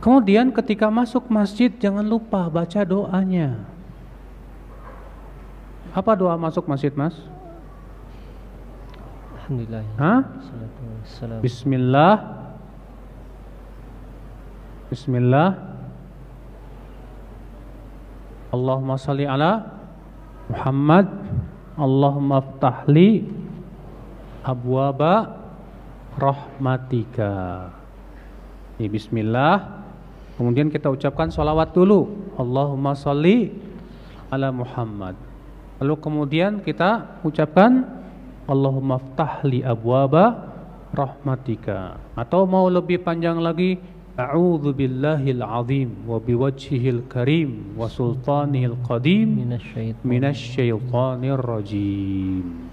Kemudian 0.00 0.48
ketika 0.48 0.88
masuk 0.88 1.28
masjid 1.28 1.68
jangan 1.68 2.00
lupa 2.00 2.48
baca 2.48 2.80
doanya. 2.88 3.68
Apa 5.92 6.16
doa 6.16 6.40
masuk 6.40 6.64
masjid, 6.64 6.88
Mas? 6.96 7.12
Alhamdulillah. 9.50 9.82
Hah? 9.98 10.20
Bismillah. 11.42 12.14
Bismillah. 14.94 15.50
Allahumma 18.54 18.94
salli 18.94 19.26
ala 19.26 19.74
Muhammad. 20.54 21.10
Allahumma 21.74 22.46
ftahli 22.46 23.26
abwaba 24.46 25.34
rahmatika. 26.14 27.74
Ini 28.78 28.86
bismillah 28.86 29.82
Kemudian 30.38 30.70
kita 30.70 30.94
ucapkan 30.94 31.34
salawat 31.34 31.74
dulu. 31.74 32.06
Allahumma 32.38 32.94
salli 32.94 33.50
ala 34.30 34.54
Muhammad. 34.54 35.18
Lalu 35.82 35.94
kemudian 35.98 36.62
kita 36.62 37.18
ucapkan 37.26 37.99
Allahumma 38.50 38.98
ftahli 38.98 39.62
abwaba 39.62 40.50
rahmatika. 40.90 42.02
Atau 42.18 42.50
mau 42.50 42.66
lebih 42.66 42.98
panjang 42.98 43.38
lagi 43.38 43.78
A'udzu 44.20 44.76
billahil 44.76 45.40
azim 45.40 46.04
wa 46.04 46.20
biwajhihil 46.20 47.08
karim 47.08 47.72
wa 47.78 47.88
sultanihil 47.88 48.76
qadim 48.84 49.48
minasyaitonir 50.04 51.40
rajim. 51.40 52.68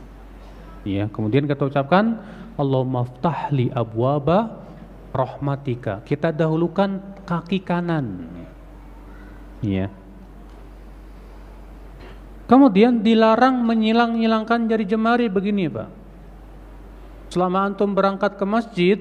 Ya, 0.84 1.08
kemudian 1.08 1.48
kita 1.48 1.72
ucapkan 1.72 2.20
Allahumma 2.60 3.08
ftahli 3.08 3.72
abwaba 3.72 4.66
rahmatika. 5.16 6.04
Kita 6.04 6.36
dahulukan 6.36 7.00
kaki 7.24 7.64
kanan. 7.64 8.28
Ya. 9.62 9.88
Kemudian 12.48 13.04
dilarang 13.04 13.60
menyilang-nyilangkan 13.68 14.72
jari 14.72 14.88
jemari 14.88 15.28
begini, 15.28 15.68
Pak. 15.68 15.90
Selama 17.28 17.68
antum 17.68 17.92
berangkat 17.92 18.40
ke 18.40 18.46
masjid, 18.48 18.98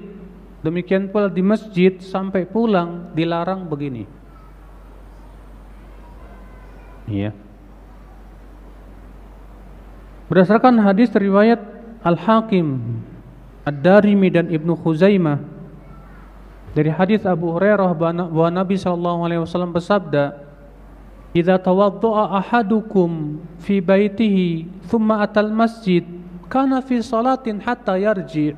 demikian 0.67 1.07
pula 1.15 1.31
di 1.31 1.47
masjid 1.47 1.95
sampai 2.03 2.43
pulang 2.43 3.15
dilarang 3.15 3.71
begini. 3.71 4.03
Iya. 7.07 7.31
Berdasarkan 10.27 10.83
hadis 10.83 11.15
riwayat 11.15 11.63
Al-Hakim, 12.03 12.83
Ad-Darimi 13.63 14.27
dan 14.27 14.51
Ibnu 14.51 14.75
Khuzaimah 14.75 15.39
dari 16.75 16.91
hadis 16.91 17.23
Abu 17.23 17.55
Hurairah 17.55 17.95
bahwa 17.95 18.51
Nabi 18.51 18.75
sallallahu 18.75 19.23
alaihi 19.23 19.39
wasallam 19.39 19.71
bersabda, 19.71 20.46
"Idza 21.37 21.61
tawaddaa 21.61 22.33
ahadukum 22.41 23.45
fi 23.61 23.85
baitihi 23.85 24.65
thumma 24.89 25.21
atal 25.21 25.53
masjid, 25.53 26.01
kana 26.49 26.81
fi 26.81 27.05
salatin 27.05 27.61
hatta 27.61 28.01
yarji." 28.01 28.57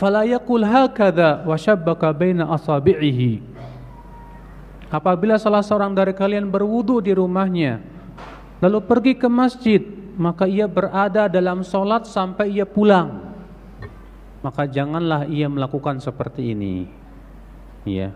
Fala 0.00 0.24
yaqul 0.24 0.64
hakadha 0.64 1.44
wa 1.44 1.54
shabbaka 1.60 2.08
baina 2.16 2.48
asabi'ihi. 2.48 3.44
Apabila 4.88 5.36
salah 5.36 5.60
seorang 5.60 5.92
dari 5.92 6.16
kalian 6.16 6.48
berwudu 6.48 7.04
di 7.04 7.12
rumahnya, 7.12 7.84
lalu 8.64 8.80
pergi 8.80 9.12
ke 9.20 9.28
masjid, 9.28 9.84
maka 10.16 10.48
ia 10.48 10.64
berada 10.64 11.28
dalam 11.28 11.60
solat 11.60 12.08
sampai 12.08 12.56
ia 12.56 12.64
pulang 12.64 13.34
maka 14.44 14.68
janganlah 14.68 15.24
ia 15.24 15.48
melakukan 15.48 16.04
seperti 16.04 16.52
ini. 16.52 16.84
Ya. 17.88 18.12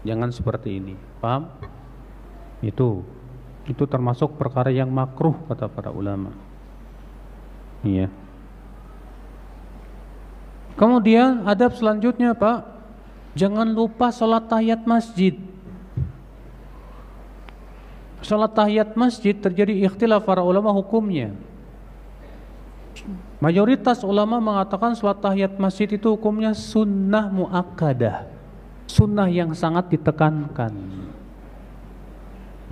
Jangan 0.00 0.32
seperti 0.32 0.80
ini. 0.80 0.96
Paham? 1.20 1.52
Itu. 2.64 3.04
Itu 3.66 3.84
termasuk 3.84 4.38
perkara 4.38 4.70
yang 4.70 4.88
makruh 4.88 5.34
kata 5.50 5.66
para 5.66 5.90
ulama. 5.90 6.30
Iya. 7.82 8.08
Kemudian 10.76 11.48
adab 11.48 11.72
selanjutnya 11.72 12.36
Pak, 12.36 12.68
jangan 13.32 13.64
lupa 13.72 14.12
sholat 14.12 14.44
tahiyat 14.46 14.84
masjid. 14.84 15.34
Sholat 18.20 18.52
tahiyat 18.52 18.92
masjid 18.92 19.32
terjadi 19.32 19.72
ikhtilaf 19.88 20.28
para 20.28 20.44
ulama 20.44 20.68
hukumnya. 20.76 21.32
Mayoritas 23.40 24.04
ulama 24.04 24.40
mengatakan 24.40 24.96
sholat 24.96 25.20
tahiyat 25.20 25.56
masjid 25.56 25.88
itu 25.88 26.12
hukumnya 26.12 26.52
sunnah 26.52 27.28
muakkadah, 27.32 28.28
sunnah 28.88 29.28
yang 29.28 29.56
sangat 29.56 29.92
ditekankan. 29.92 31.05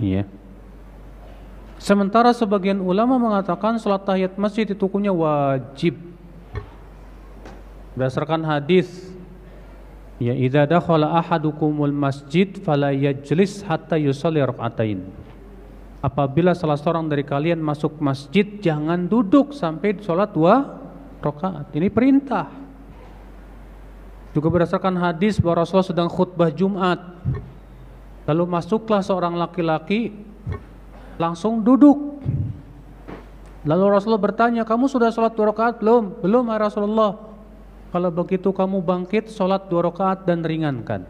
Iya. 0.01 0.27
Sementara 1.79 2.31
sebagian 2.31 2.79
ulama 2.79 3.19
mengatakan 3.19 3.77
salat 3.77 4.03
tahiyat 4.07 4.39
masjid 4.39 4.65
itu 4.65 4.79
hukumnya 4.79 5.11
wajib. 5.11 5.99
Berdasarkan 7.95 8.43
hadis 8.43 9.15
Ya 10.15 10.31
idza 10.31 10.63
dakhala 10.63 11.11
ahadukumul 11.19 11.91
masjid 11.91 12.47
fala 12.63 12.95
yajlis 12.95 13.59
hatta 13.67 13.99
yusalli 13.99 14.39
rak'atain. 14.39 15.03
Apabila 15.99 16.55
salah 16.55 16.79
seorang 16.79 17.11
dari 17.11 17.27
kalian 17.27 17.59
masuk 17.59 17.99
masjid 17.99 18.47
jangan 18.63 19.09
duduk 19.09 19.51
sampai 19.51 19.99
sholat 19.99 20.31
dua 20.31 20.79
rakaat. 21.19 21.73
Ini 21.75 21.91
perintah. 21.91 22.47
Juga 24.31 24.47
berdasarkan 24.51 24.95
hadis 24.99 25.41
bahwa 25.41 25.63
Rasulullah 25.65 25.91
sedang 25.91 26.07
khutbah 26.07 26.51
Jumat. 26.53 26.99
Lalu 28.25 28.43
masuklah 28.49 29.05
seorang 29.05 29.37
laki-laki 29.37 30.13
langsung 31.21 31.61
duduk. 31.61 32.17
Lalu 33.65 33.83
Rasulullah 33.89 34.21
bertanya, 34.21 34.61
kamu 34.61 34.85
sudah 34.85 35.09
sholat 35.09 35.33
dua 35.33 35.49
rakaat 35.49 35.81
belum? 35.81 36.21
Belum 36.21 36.45
ya 36.53 36.57
Rasulullah. 36.61 37.17
Kalau 37.89 38.09
begitu 38.13 38.53
kamu 38.53 38.81
bangkit 38.81 39.33
sholat 39.33 39.65
dua 39.69 39.89
rakaat 39.89 40.25
dan 40.29 40.45
ringankan. 40.45 41.05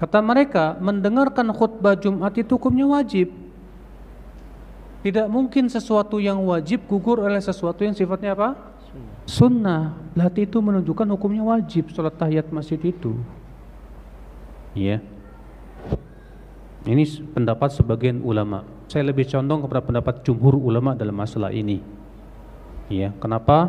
Kata 0.00 0.24
mereka, 0.24 0.80
mendengarkan 0.80 1.52
khutbah 1.52 1.92
Jumat 2.00 2.32
itu 2.40 2.56
hukumnya 2.56 2.88
wajib. 2.88 3.28
Tidak 5.04 5.28
mungkin 5.28 5.68
sesuatu 5.68 6.16
yang 6.16 6.40
wajib 6.44 6.88
gugur 6.88 7.20
oleh 7.20 7.40
sesuatu 7.40 7.84
yang 7.84 7.92
sifatnya 7.92 8.32
apa? 8.32 8.56
Sunnah. 9.28 9.96
Berarti 10.16 10.48
itu 10.48 10.60
menunjukkan 10.60 11.08
hukumnya 11.16 11.44
wajib 11.44 11.92
sholat 11.92 12.16
tahiyat 12.16 12.48
masjid 12.48 12.80
itu. 12.80 13.16
Iya. 14.72 15.04
Ini 16.88 17.04
pendapat 17.36 17.76
sebagian 17.76 18.24
ulama. 18.24 18.64
Saya 18.88 19.04
lebih 19.04 19.28
condong 19.28 19.68
kepada 19.68 19.84
pendapat 19.84 20.14
jumhur 20.24 20.56
ulama 20.56 20.96
dalam 20.96 21.12
masalah 21.12 21.52
ini. 21.52 21.84
Ya, 22.88 23.12
kenapa? 23.20 23.68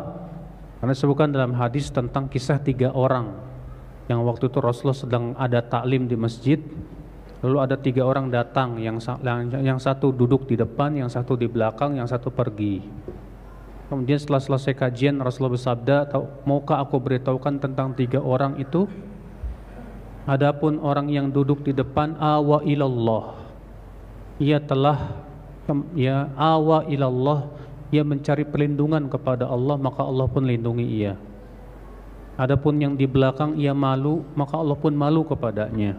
Karena 0.80 0.96
disebutkan 0.96 1.30
dalam 1.30 1.54
hadis 1.54 1.92
tentang 1.92 2.26
kisah 2.26 2.58
tiga 2.58 2.90
orang 2.90 3.52
yang 4.10 4.26
waktu 4.26 4.50
itu 4.50 4.58
Rasulullah 4.58 4.98
sedang 4.98 5.24
ada 5.38 5.62
taklim 5.62 6.10
di 6.10 6.18
masjid. 6.18 6.58
Lalu 7.42 7.56
ada 7.58 7.74
tiga 7.74 8.06
orang 8.06 8.30
datang, 8.30 8.78
yang 8.78 9.02
yang 9.62 9.78
satu 9.78 10.14
duduk 10.14 10.46
di 10.46 10.54
depan, 10.54 10.94
yang 10.94 11.10
satu 11.10 11.34
di 11.34 11.50
belakang, 11.50 11.98
yang 11.98 12.06
satu 12.06 12.30
pergi. 12.30 12.78
Kemudian 13.90 14.16
setelah 14.16 14.38
selesai 14.38 14.78
kajian 14.78 15.18
Rasulullah 15.18 15.58
bersabda, 15.58 15.96
maukah 16.46 16.78
aku 16.80 17.02
beritahukan 17.02 17.58
tentang 17.58 17.98
tiga 17.98 18.22
orang 18.22 18.56
itu? 18.62 18.86
Adapun 20.22 20.78
orang 20.78 21.10
yang 21.10 21.34
duduk 21.34 21.66
di 21.66 21.74
depan 21.74 22.14
awa 22.14 22.62
ilallah. 22.62 23.42
Ia 24.38 24.62
telah 24.62 25.18
ya 25.98 26.30
awa 26.38 26.86
ilallah. 26.86 27.50
Ia 27.90 28.06
mencari 28.06 28.46
perlindungan 28.46 29.10
kepada 29.10 29.50
Allah 29.50 29.76
maka 29.76 30.06
Allah 30.06 30.26
pun 30.30 30.46
lindungi 30.46 30.86
ia. 30.86 31.18
Adapun 32.38 32.80
yang 32.80 32.94
di 32.96 33.04
belakang 33.04 33.58
ia 33.58 33.74
malu 33.74 34.22
maka 34.38 34.56
Allah 34.56 34.78
pun 34.78 34.94
malu 34.94 35.26
kepadanya. 35.26 35.98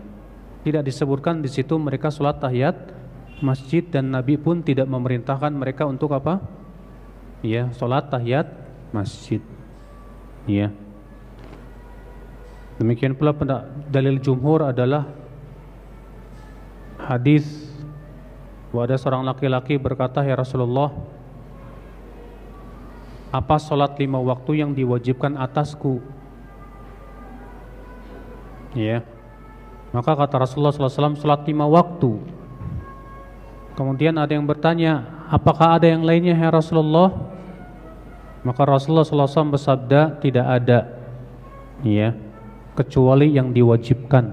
Tidak 0.64 0.82
disebutkan 0.88 1.44
di 1.44 1.52
situ 1.52 1.76
mereka 1.76 2.08
sholat 2.08 2.40
tahiyat 2.40 2.96
masjid 3.44 3.84
dan 3.84 4.08
Nabi 4.08 4.40
pun 4.40 4.64
tidak 4.64 4.88
memerintahkan 4.88 5.52
mereka 5.52 5.84
untuk 5.84 6.16
apa? 6.16 6.40
Ya 7.44 7.68
sholat 7.76 8.08
tahiyat 8.08 8.48
masjid. 8.96 9.44
Ya 10.48 10.72
demikian 12.84 13.16
pula 13.16 13.32
dalil 13.88 14.20
jumhur 14.20 14.68
adalah 14.68 15.08
hadis 17.00 17.48
bahwa 18.76 18.84
ada 18.84 19.00
seorang 19.00 19.24
laki-laki 19.24 19.80
berkata, 19.80 20.20
"Ya 20.28 20.36
Rasulullah, 20.36 20.92
apa 23.32 23.56
sholat 23.56 23.96
lima 23.96 24.20
waktu 24.20 24.60
yang 24.60 24.76
diwajibkan 24.76 25.40
atasku?" 25.40 26.04
Ya. 28.76 29.06
Maka 29.94 30.18
kata 30.18 30.42
Rasulullah 30.42 30.74
SAW, 30.74 31.16
sholat 31.16 31.46
lima 31.46 31.70
waktu. 31.70 32.18
Kemudian 33.78 34.18
ada 34.18 34.34
yang 34.34 34.50
bertanya, 34.50 35.06
apakah 35.30 35.78
ada 35.78 35.86
yang 35.86 36.02
lainnya 36.02 36.34
ya 36.34 36.50
Rasulullah? 36.50 37.14
Maka 38.42 38.62
Rasulullah 38.66 39.06
SAW 39.06 39.54
bersabda, 39.54 40.18
tidak 40.18 40.46
ada. 40.50 40.80
Ya, 41.86 42.18
kecuali 42.74 43.34
yang 43.34 43.54
diwajibkan. 43.54 44.26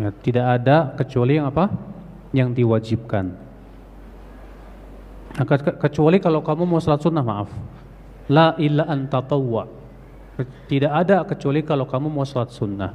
Ya, 0.00 0.08
tidak 0.24 0.46
ada 0.60 0.76
kecuali 0.96 1.36
yang 1.36 1.50
apa? 1.50 1.90
yang 2.30 2.54
diwajibkan. 2.54 3.34
Kecuali 5.78 6.18
kalau 6.18 6.42
kamu 6.42 6.62
mau 6.66 6.82
salat 6.82 7.02
sunnah 7.02 7.22
maaf. 7.22 7.50
La 8.30 8.54
illa 8.58 8.86
an 8.86 9.10
tatawwa. 9.10 9.66
Tidak 10.70 10.90
ada 10.90 11.26
kecuali 11.26 11.66
kalau 11.66 11.86
kamu 11.86 12.06
mau 12.10 12.26
salat 12.26 12.54
sunnah. 12.54 12.92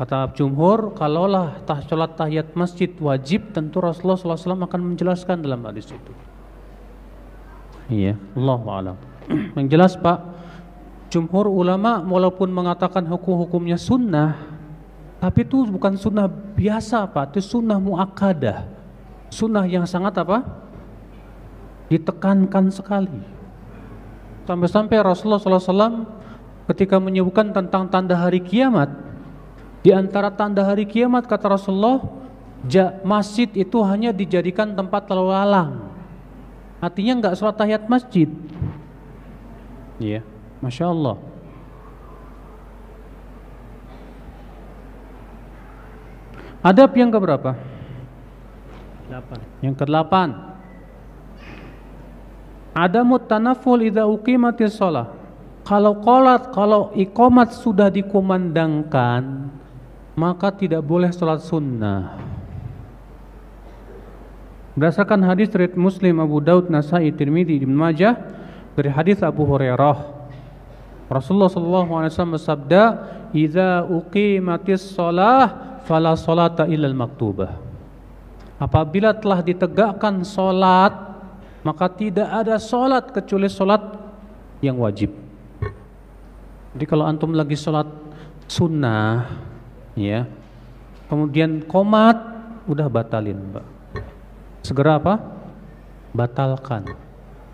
Kata 0.00 0.32
jumhur, 0.32 0.96
kalaulah 0.96 1.60
tah 1.68 1.84
salat 1.84 2.16
tahiyat 2.16 2.56
masjid 2.56 2.88
wajib, 2.98 3.52
tentu 3.52 3.84
Rasulullah 3.84 4.16
SAW 4.16 4.64
akan 4.64 4.80
menjelaskan 4.94 5.44
dalam 5.44 5.60
hadis 5.68 5.92
itu. 5.92 6.12
Iya, 7.90 8.16
Allah 8.38 8.60
alam. 8.70 8.96
Yang 9.60 9.66
jelas 9.68 9.92
Pak, 10.00 10.18
jumhur 11.10 11.50
ulama 11.50 12.00
walaupun 12.06 12.48
mengatakan 12.48 13.02
hukum-hukumnya 13.04 13.76
sunnah, 13.76 14.38
tapi 15.18 15.44
itu 15.44 15.66
bukan 15.68 15.98
sunnah 15.98 16.30
biasa 16.30 17.04
Pak, 17.10 17.36
itu 17.36 17.58
sunnah 17.58 17.76
muakkadah. 17.76 18.64
Sunnah 19.28 19.66
yang 19.66 19.84
sangat 19.84 20.16
apa? 20.22 20.42
Ditekankan 21.90 22.70
sekali. 22.72 23.20
Sampai-sampai 24.46 24.96
Rasulullah 25.02 25.42
SAW 25.42 26.08
ketika 26.70 26.96
menyebutkan 26.98 27.50
tentang 27.50 27.90
tanda 27.90 28.14
hari 28.14 28.40
kiamat, 28.40 28.90
di 29.82 29.90
antara 29.90 30.30
tanda 30.30 30.62
hari 30.62 30.86
kiamat 30.86 31.26
kata 31.26 31.52
Rasulullah, 31.58 32.00
masjid 33.02 33.50
itu 33.54 33.78
hanya 33.86 34.14
dijadikan 34.14 34.74
tempat 34.74 35.06
lalu 35.10 35.30
lalang. 35.30 35.70
Artinya 36.80 37.12
nggak 37.20 37.36
sholat 37.36 37.60
tahiyat 37.60 37.84
masjid. 37.86 38.28
Iya, 40.00 40.24
masya 40.60 40.92
Allah. 40.92 41.16
Adab 46.60 46.92
yang 46.92 47.08
keberapa? 47.08 47.56
Delapan. 49.08 49.38
Yang 49.64 49.74
kedelapan. 49.80 50.28
Ada 52.76 53.00
mutanaful 53.02 53.80
idza 53.80 54.04
uqimatis 54.04 54.76
shalah. 54.76 55.16
Kalau 55.64 55.98
qolat, 56.04 56.52
kalau 56.52 56.92
ikomat 56.96 57.56
sudah 57.56 57.88
dikumandangkan, 57.88 59.52
maka 60.16 60.48
tidak 60.52 60.84
boleh 60.84 61.08
sholat 61.12 61.40
sunnah. 61.40 62.16
Berdasarkan 64.76 65.20
hadis 65.26 65.50
riwayat 65.50 65.76
Muslim, 65.76 66.22
Abu 66.22 66.40
Daud, 66.40 66.70
Nasai, 66.70 67.10
Tirmidzi, 67.12 67.60
Ibnu 67.60 67.74
Majah 67.74 68.16
dari 68.76 68.88
hadis 68.88 69.20
Abu 69.20 69.44
Hurairah, 69.44 70.19
Rasulullah 71.10 71.50
SAW 71.50 72.38
bersabda, 72.38 72.82
"Idza 73.34 73.82
uqimatis 73.90 74.94
shalah 74.94 75.70
fala 75.82 76.14
salata 76.14 76.70
illal 76.70 76.94
maktubah. 76.94 77.50
Apabila 78.60 79.10
telah 79.16 79.42
ditegakkan 79.42 80.22
solat, 80.22 80.94
maka 81.66 81.90
tidak 81.90 82.28
ada 82.30 82.62
solat 82.62 83.10
kecuali 83.10 83.50
solat 83.50 83.82
yang 84.62 84.78
wajib. 84.78 85.10
Jadi 86.76 86.84
kalau 86.86 87.08
antum 87.08 87.34
lagi 87.34 87.58
solat 87.58 87.90
sunnah, 88.46 89.26
ya, 89.98 90.28
kemudian 91.10 91.66
komat, 91.66 92.20
udah 92.70 92.86
batalin, 92.86 93.40
mbak. 93.50 93.66
Segera 94.62 95.00
apa? 95.00 95.18
Batalkan. 96.14 97.09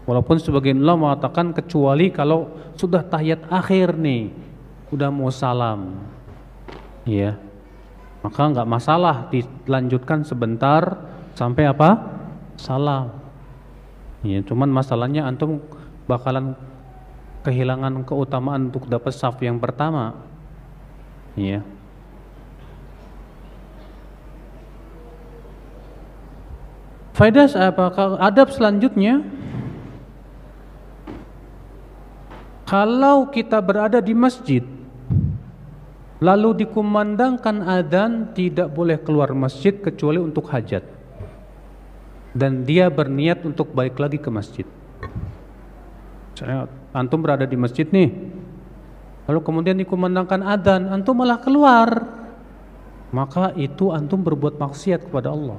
Walaupun 0.06 0.38
sebagian 0.38 0.78
ulama 0.78 1.10
mengatakan 1.10 1.50
kecuali 1.50 2.14
kalau 2.14 2.46
sudah 2.78 3.02
tahiyat 3.02 3.50
akhir 3.50 3.98
nih, 3.98 4.30
udah 4.94 5.10
mau 5.10 5.34
salam, 5.34 5.98
ya, 7.02 7.34
maka 8.22 8.42
nggak 8.54 8.70
masalah 8.70 9.26
dilanjutkan 9.34 10.22
sebentar 10.22 10.94
sampai 11.34 11.66
apa? 11.66 12.06
Salam. 12.54 13.18
Ya, 14.22 14.46
cuman 14.46 14.70
masalahnya 14.70 15.26
antum 15.26 15.58
bakalan 16.06 16.54
kehilangan 17.42 18.06
keutamaan 18.06 18.70
untuk 18.70 18.86
dapat 18.86 19.10
saf 19.10 19.38
yang 19.42 19.58
pertama. 19.58 20.22
Ya. 21.34 21.66
Faidah 27.14 27.48
apa? 27.48 28.18
Adab 28.20 28.50
selanjutnya 28.52 29.24
Kalau 32.66 33.30
kita 33.30 33.62
berada 33.62 34.02
di 34.02 34.10
masjid 34.10 34.66
lalu 36.18 36.66
dikumandangkan 36.66 37.62
adzan 37.62 38.34
tidak 38.34 38.72
boleh 38.72 38.98
keluar 38.98 39.30
masjid 39.36 39.70
kecuali 39.70 40.18
untuk 40.18 40.50
hajat. 40.50 40.82
Dan 42.36 42.68
dia 42.68 42.92
berniat 42.92 43.46
untuk 43.48 43.72
balik 43.72 43.96
lagi 43.96 44.20
ke 44.20 44.28
masjid. 44.28 44.66
Saya 46.36 46.68
antum 46.92 47.24
berada 47.24 47.48
di 47.48 47.56
masjid 47.56 47.88
nih. 47.88 48.12
Lalu 49.24 49.40
kemudian 49.40 49.78
dikumandangkan 49.80 50.44
adzan, 50.44 50.92
antum 50.92 51.16
malah 51.16 51.40
keluar. 51.40 51.88
Maka 53.08 53.56
itu 53.56 53.88
antum 53.88 54.20
berbuat 54.20 54.60
maksiat 54.60 55.08
kepada 55.08 55.32
Allah. 55.32 55.56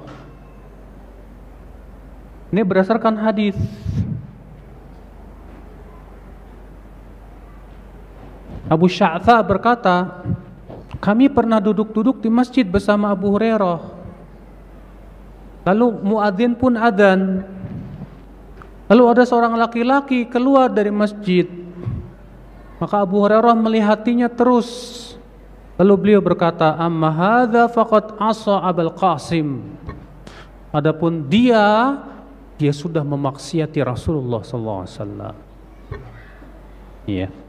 Ini 2.53 2.61
berdasarkan 2.61 3.17
hadis 3.19 3.57
Abu 8.67 8.91
Sya'tha 8.91 9.39
berkata, 9.43 10.23
kami 10.99 11.31
pernah 11.31 11.63
duduk-duduk 11.63 12.19
di 12.19 12.27
masjid 12.27 12.67
bersama 12.67 13.11
Abu 13.15 13.31
Hurairah. 13.31 13.79
Lalu 15.67 15.87
muadzin 16.03 16.55
pun 16.55 16.79
adzan. 16.79 17.43
Lalu 18.87 19.03
ada 19.07 19.23
seorang 19.27 19.55
laki-laki 19.59 20.27
keluar 20.27 20.71
dari 20.71 20.91
masjid. 20.91 21.47
Maka 22.79 23.03
Abu 23.03 23.19
Hurairah 23.19 23.55
melihatinya 23.55 24.31
terus. 24.31 24.95
Lalu 25.75 25.93
beliau 25.99 26.21
berkata, 26.23 26.75
"Amma 26.79 27.11
hadza 27.11 27.67
faqad 27.67 28.15
asa 28.17 28.63
Abul 28.63 28.91
Qasim." 28.95 29.63
Adapun 30.71 31.27
dia 31.27 31.95
dia 32.57 32.73
sudah 32.73 33.05
memaksiati 33.05 33.79
Rasulullah 33.85 34.41
sallallahu 34.41 34.81
alaihi 34.81 34.95
wasallam. 34.97 35.35
Iya. 37.07 37.46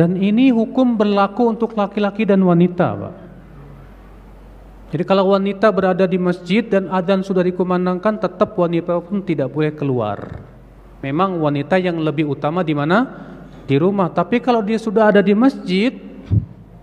Dan 0.00 0.16
ini 0.16 0.48
hukum 0.48 0.96
berlaku 0.96 1.52
untuk 1.52 1.76
laki-laki 1.76 2.24
dan 2.24 2.40
wanita, 2.40 2.96
Pak. 2.96 3.14
Jadi 4.96 5.04
kalau 5.04 5.36
wanita 5.36 5.68
berada 5.68 6.08
di 6.08 6.16
masjid 6.16 6.64
dan 6.64 6.88
adzan 6.88 7.20
sudah 7.20 7.44
dikumandangkan, 7.44 8.16
tetap 8.16 8.56
wanita 8.56 8.96
pun 9.04 9.20
tidak 9.20 9.52
boleh 9.52 9.76
keluar. 9.76 10.40
Memang 11.04 11.36
wanita 11.36 11.76
yang 11.76 12.00
lebih 12.00 12.32
utama 12.32 12.64
di 12.64 12.72
mana? 12.72 13.28
Di 13.68 13.76
rumah. 13.76 14.08
Tapi 14.08 14.40
kalau 14.40 14.64
dia 14.64 14.80
sudah 14.80 15.12
ada 15.12 15.20
di 15.20 15.36
masjid 15.36 15.92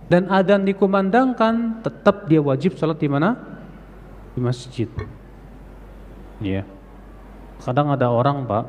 dan 0.05 0.29
adzan 0.29 0.61
dikumandangkan, 0.61 1.81
tetap 1.81 2.29
dia 2.29 2.37
wajib 2.37 2.77
sholat 2.77 3.01
di 3.01 3.09
mana? 3.09 3.33
Di 4.37 4.39
masjid. 4.45 4.93
Iya. 6.37 6.69
Kadang 7.65 7.89
ada 7.89 8.13
orang, 8.13 8.45
Pak, 8.45 8.65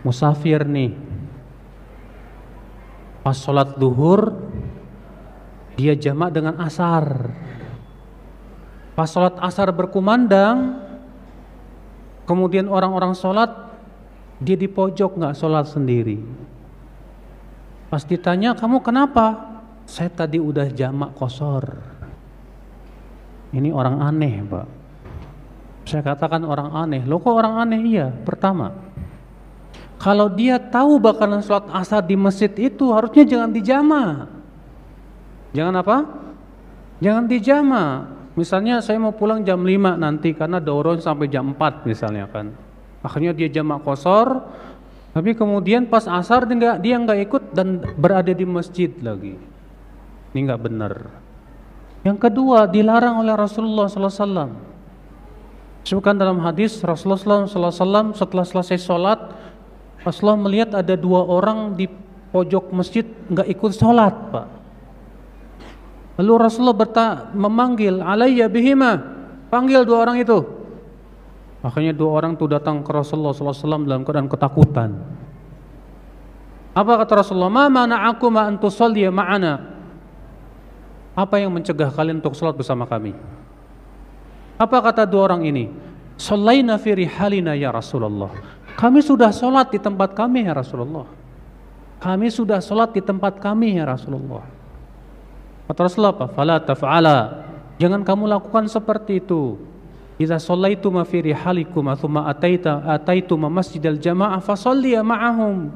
musafir 0.00 0.64
nih, 0.64 1.09
pas 3.20 3.36
sholat 3.36 3.76
duhur 3.76 4.36
dia 5.76 5.96
jamak 5.96 6.32
dengan 6.32 6.60
asar. 6.60 7.32
Pas 8.92 9.08
sholat 9.08 9.36
asar 9.40 9.72
berkumandang 9.72 10.76
kemudian 12.28 12.68
orang-orang 12.68 13.16
sholat 13.16 13.48
dia 14.40 14.56
di 14.56 14.68
pojok 14.68 15.16
nggak 15.16 15.36
sholat 15.36 15.68
sendiri. 15.68 16.20
Pas 17.88 18.04
ditanya 18.04 18.52
kamu 18.56 18.80
kenapa? 18.84 19.50
Saya 19.88 20.12
tadi 20.12 20.38
udah 20.38 20.68
jamak 20.70 21.16
kosor. 21.16 21.80
Ini 23.50 23.74
orang 23.74 23.98
aneh 23.98 24.46
pak. 24.46 24.68
Saya 25.88 26.06
katakan 26.06 26.46
orang 26.46 26.70
aneh. 26.70 27.02
Lo 27.02 27.18
kok 27.18 27.34
orang 27.34 27.66
aneh? 27.66 27.80
Iya 27.82 28.14
pertama 28.14 28.89
kalau 30.00 30.32
dia 30.32 30.56
tahu 30.56 30.96
bakalan 30.96 31.44
sholat 31.44 31.68
asar 31.76 32.00
di 32.00 32.16
masjid 32.16 32.48
itu 32.56 32.88
harusnya 32.88 33.28
jangan 33.28 33.52
dijama. 33.52 34.02
Jangan 35.52 35.74
apa? 35.76 35.96
Jangan 37.04 37.24
dijama. 37.28 37.84
Misalnya 38.32 38.80
saya 38.80 38.96
mau 38.96 39.12
pulang 39.12 39.44
jam 39.44 39.60
5 39.60 40.00
nanti 40.00 40.32
karena 40.32 40.56
doron 40.56 40.96
sampai 41.04 41.28
jam 41.28 41.52
4 41.52 41.84
misalnya 41.84 42.24
kan. 42.32 42.56
Akhirnya 43.04 43.36
dia 43.36 43.52
jamak 43.52 43.84
kosor, 43.84 44.40
tapi 45.12 45.36
kemudian 45.36 45.84
pas 45.84 46.08
asar 46.08 46.48
dia 46.48 46.56
nggak 46.56 46.76
dia 46.80 46.96
nggak 46.96 47.18
ikut 47.28 47.42
dan 47.52 47.84
berada 48.00 48.32
di 48.32 48.46
masjid 48.48 48.88
lagi. 49.04 49.36
Ini 50.32 50.38
nggak 50.48 50.62
benar. 50.64 50.94
Yang 52.08 52.18
kedua 52.24 52.64
dilarang 52.64 53.20
oleh 53.20 53.36
Rasulullah 53.36 53.84
SAW. 53.84 54.48
Sebutkan 55.84 56.16
dalam 56.16 56.40
hadis 56.40 56.80
Rasulullah 56.80 57.44
SAW 57.44 58.16
setelah 58.16 58.44
selesai 58.48 58.78
sholat 58.80 59.20
Rasulullah 60.00 60.40
melihat 60.40 60.70
ada 60.80 60.96
dua 60.96 61.24
orang 61.24 61.76
di 61.76 61.84
pojok 62.30 62.72
masjid 62.72 63.04
nggak 63.04 63.48
ikut 63.52 63.72
sholat 63.76 64.14
pak. 64.32 64.46
Lalu 66.20 66.32
Rasulullah 66.36 66.76
berta 66.76 67.06
memanggil 67.32 68.00
alayya 68.00 68.48
bihima, 68.48 69.00
panggil 69.48 69.84
dua 69.88 70.04
orang 70.04 70.20
itu. 70.20 70.44
Akhirnya 71.60 71.92
dua 71.92 72.20
orang 72.20 72.36
itu 72.36 72.48
datang 72.48 72.80
ke 72.80 72.88
Rasulullah 72.92 73.36
SAW 73.36 73.84
dalam 73.84 74.04
keadaan 74.04 74.28
ketakutan. 74.28 74.96
Apa 76.72 77.04
kata 77.04 77.20
Rasulullah? 77.20 77.52
Ma 77.52 77.66
mana 77.68 78.08
aku 78.08 78.32
ma 78.32 78.48
antusalliya 78.48 79.12
ma'ana. 79.12 79.80
Apa 81.12 81.36
yang 81.36 81.52
mencegah 81.52 81.92
kalian 81.92 82.24
untuk 82.24 82.32
sholat 82.32 82.56
bersama 82.56 82.88
kami? 82.88 83.12
Apa 84.56 84.76
kata 84.80 85.04
dua 85.04 85.28
orang 85.28 85.44
ini? 85.44 85.68
Sallaina 86.20 86.76
fi 86.76 86.92
rihalina 86.96 87.56
ya 87.56 87.72
Rasulullah. 87.72 88.59
Kami 88.80 89.04
sudah 89.04 89.28
sholat 89.28 89.68
di 89.68 89.76
tempat 89.76 90.16
kami 90.16 90.48
ya 90.48 90.56
Rasulullah. 90.56 91.04
Kami 92.00 92.32
sudah 92.32 92.64
sholat 92.64 92.96
di 92.96 93.04
tempat 93.04 93.36
kami 93.36 93.76
ya 93.76 93.84
Rasulullah. 93.84 94.40
Kata 95.68 95.80
Rasulullah 95.84 96.16
apa? 96.16 96.26
Fala 96.32 96.56
taf'ala. 96.64 97.18
Jangan 97.76 98.00
kamu 98.00 98.32
lakukan 98.32 98.72
seperti 98.72 99.20
itu. 99.20 99.60
Idza 100.16 100.40
shallaitu 100.40 100.88
ma 100.88 101.04
fi 101.04 101.20
rihalikum 101.20 101.92
ataitu 101.92 103.36
ma 103.36 103.52
masjidal 103.52 104.00
jamaah 104.00 104.40
fasalli 104.40 104.96
ma'ahum. 104.96 105.68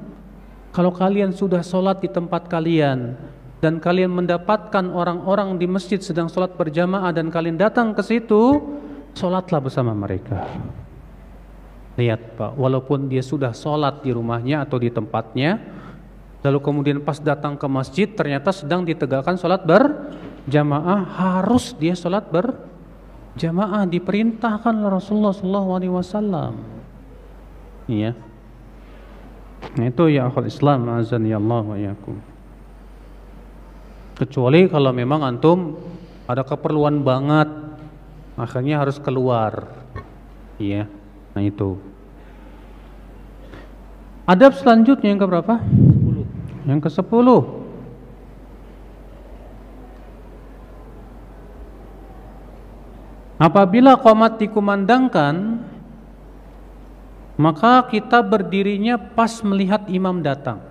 Kalau 0.72 0.92
kalian 0.92 1.36
sudah 1.36 1.60
sholat 1.60 2.00
di 2.00 2.08
tempat 2.08 2.48
kalian 2.48 3.20
dan 3.60 3.84
kalian 3.84 4.16
mendapatkan 4.16 4.84
orang-orang 4.92 5.60
di 5.60 5.68
masjid 5.68 6.00
sedang 6.00 6.32
sholat 6.32 6.56
berjamaah 6.56 7.12
dan 7.12 7.28
kalian 7.28 7.60
datang 7.60 7.92
ke 7.92 8.00
situ, 8.00 8.64
sholatlah 9.12 9.60
bersama 9.60 9.92
mereka. 9.92 10.44
Lihat 11.94 12.34
Pak, 12.34 12.58
walaupun 12.58 13.06
dia 13.06 13.22
sudah 13.22 13.54
sholat 13.54 14.02
di 14.02 14.10
rumahnya 14.10 14.66
atau 14.66 14.82
di 14.82 14.90
tempatnya, 14.90 15.62
lalu 16.42 16.58
kemudian 16.58 16.98
pas 16.98 17.22
datang 17.22 17.54
ke 17.54 17.66
masjid 17.70 18.10
ternyata 18.10 18.50
sedang 18.50 18.82
ditegakkan 18.82 19.38
sholat 19.38 19.62
berjamaah, 19.62 21.06
harus 21.06 21.70
dia 21.78 21.94
sholat 21.94 22.26
berjamaah 22.34 23.86
diperintahkan 23.86 24.74
oleh 24.74 24.90
Rasulullah 24.90 25.30
SAW. 25.30 26.58
Iya. 27.86 28.12
Nah 29.78 29.86
itu 29.86 30.04
ya 30.10 30.26
akhul 30.26 30.50
Islam 30.50 30.90
azan 30.98 31.24
ya 31.30 31.38
Allah 31.38 31.62
wa 31.62 31.78
yakum. 31.78 32.16
Kecuali 34.18 34.66
kalau 34.66 34.90
memang 34.90 35.22
antum 35.22 35.78
ada 36.26 36.42
keperluan 36.42 37.06
banget, 37.06 37.48
akhirnya 38.34 38.82
harus 38.82 38.98
keluar. 38.98 39.70
Iya. 40.58 41.03
Nah 41.34 41.42
itu. 41.42 41.76
Adab 44.24 44.56
selanjutnya 44.56 45.12
yang 45.12 45.20
keberapa? 45.20 45.60
10. 45.60 46.70
Yang 46.70 46.80
ke 46.88 46.90
sepuluh. 46.94 47.64
Apabila 53.36 53.98
komat 54.00 54.40
dikumandangkan, 54.40 55.60
maka 57.34 57.84
kita 57.90 58.22
berdirinya 58.22 58.96
pas 58.96 59.42
melihat 59.42 59.84
imam 59.90 60.22
datang. 60.22 60.62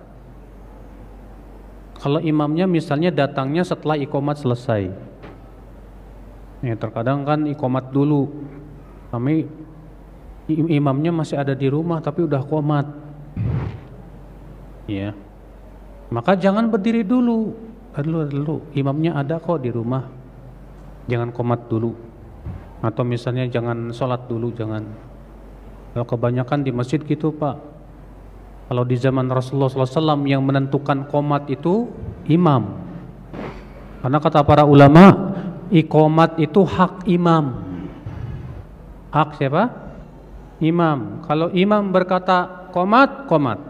Kalau 2.00 2.18
imamnya 2.18 2.66
misalnya 2.66 3.12
datangnya 3.12 3.62
setelah 3.62 4.00
ikomat 4.00 4.40
selesai. 4.40 4.90
Ya, 6.64 6.74
terkadang 6.74 7.22
kan 7.28 7.44
ikomat 7.44 7.92
dulu. 7.92 8.32
Kami 9.12 9.46
imamnya 10.48 11.12
masih 11.14 11.40
ada 11.40 11.56
di 11.56 11.68
rumah 11.68 12.00
tapi 12.04 12.24
udah 12.24 12.42
komat. 12.44 12.86
Ya 14.84 15.16
maka 16.14 16.38
jangan 16.38 16.70
berdiri 16.70 17.02
dulu. 17.02 17.50
Dulu 17.94 18.18
dulu. 18.30 18.56
Imamnya 18.78 19.18
ada 19.18 19.42
kok 19.42 19.62
di 19.62 19.70
rumah. 19.74 20.06
Jangan 21.10 21.34
komat 21.34 21.66
dulu. 21.66 21.90
Atau 22.78 23.02
misalnya 23.02 23.50
jangan 23.50 23.90
sholat 23.90 24.30
dulu 24.30 24.54
jangan. 24.54 24.86
Kalau 25.94 26.06
kebanyakan 26.06 26.62
di 26.62 26.70
masjid 26.70 27.02
gitu 27.02 27.34
pak. 27.34 27.58
Kalau 28.70 28.86
di 28.86 28.96
zaman 28.96 29.28
Rasulullah 29.28 29.68
SAW 29.68 30.24
yang 30.24 30.42
menentukan 30.46 31.10
komat 31.10 31.50
itu 31.50 31.90
imam. 32.30 32.78
Karena 34.00 34.18
kata 34.22 34.46
para 34.46 34.62
ulama 34.62 35.34
ikomat 35.68 36.38
itu 36.38 36.62
hak 36.62 37.10
imam. 37.10 37.62
Hak 39.10 39.38
siapa 39.38 39.70
imam. 40.64 41.20
Kalau 41.28 41.52
imam 41.52 41.92
berkata 41.92 42.72
komat 42.72 43.28
komat. 43.28 43.60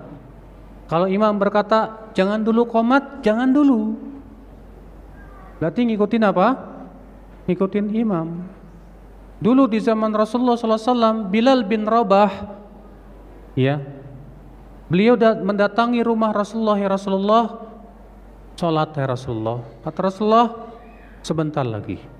Kalau 0.86 1.10
imam 1.10 1.34
berkata 1.34 2.10
jangan 2.14 2.38
dulu 2.46 2.70
komat 2.70 3.20
jangan 3.26 3.50
dulu. 3.50 3.98
Berarti 5.58 5.80
ngikutin 5.90 6.22
apa? 6.22 6.48
Ngikutin 7.50 7.86
imam. 7.98 8.28
Dulu 9.42 9.68
di 9.68 9.76
zaman 9.82 10.14
Rasulullah 10.14 10.56
SAW, 10.56 11.28
Bilal 11.28 11.68
bin 11.68 11.84
Rabah, 11.84 12.32
ya, 13.52 13.82
beliau 14.88 15.18
mendatangi 15.20 16.00
rumah 16.00 16.32
Rasulullah 16.32 16.80
ya 16.80 16.88
Rasulullah, 16.88 17.44
sholat 18.56 18.96
ya 18.96 19.04
Rasulullah. 19.04 19.60
Kata 19.84 20.00
Rasulullah, 20.00 20.48
sebentar 21.20 21.66
lagi. 21.66 22.13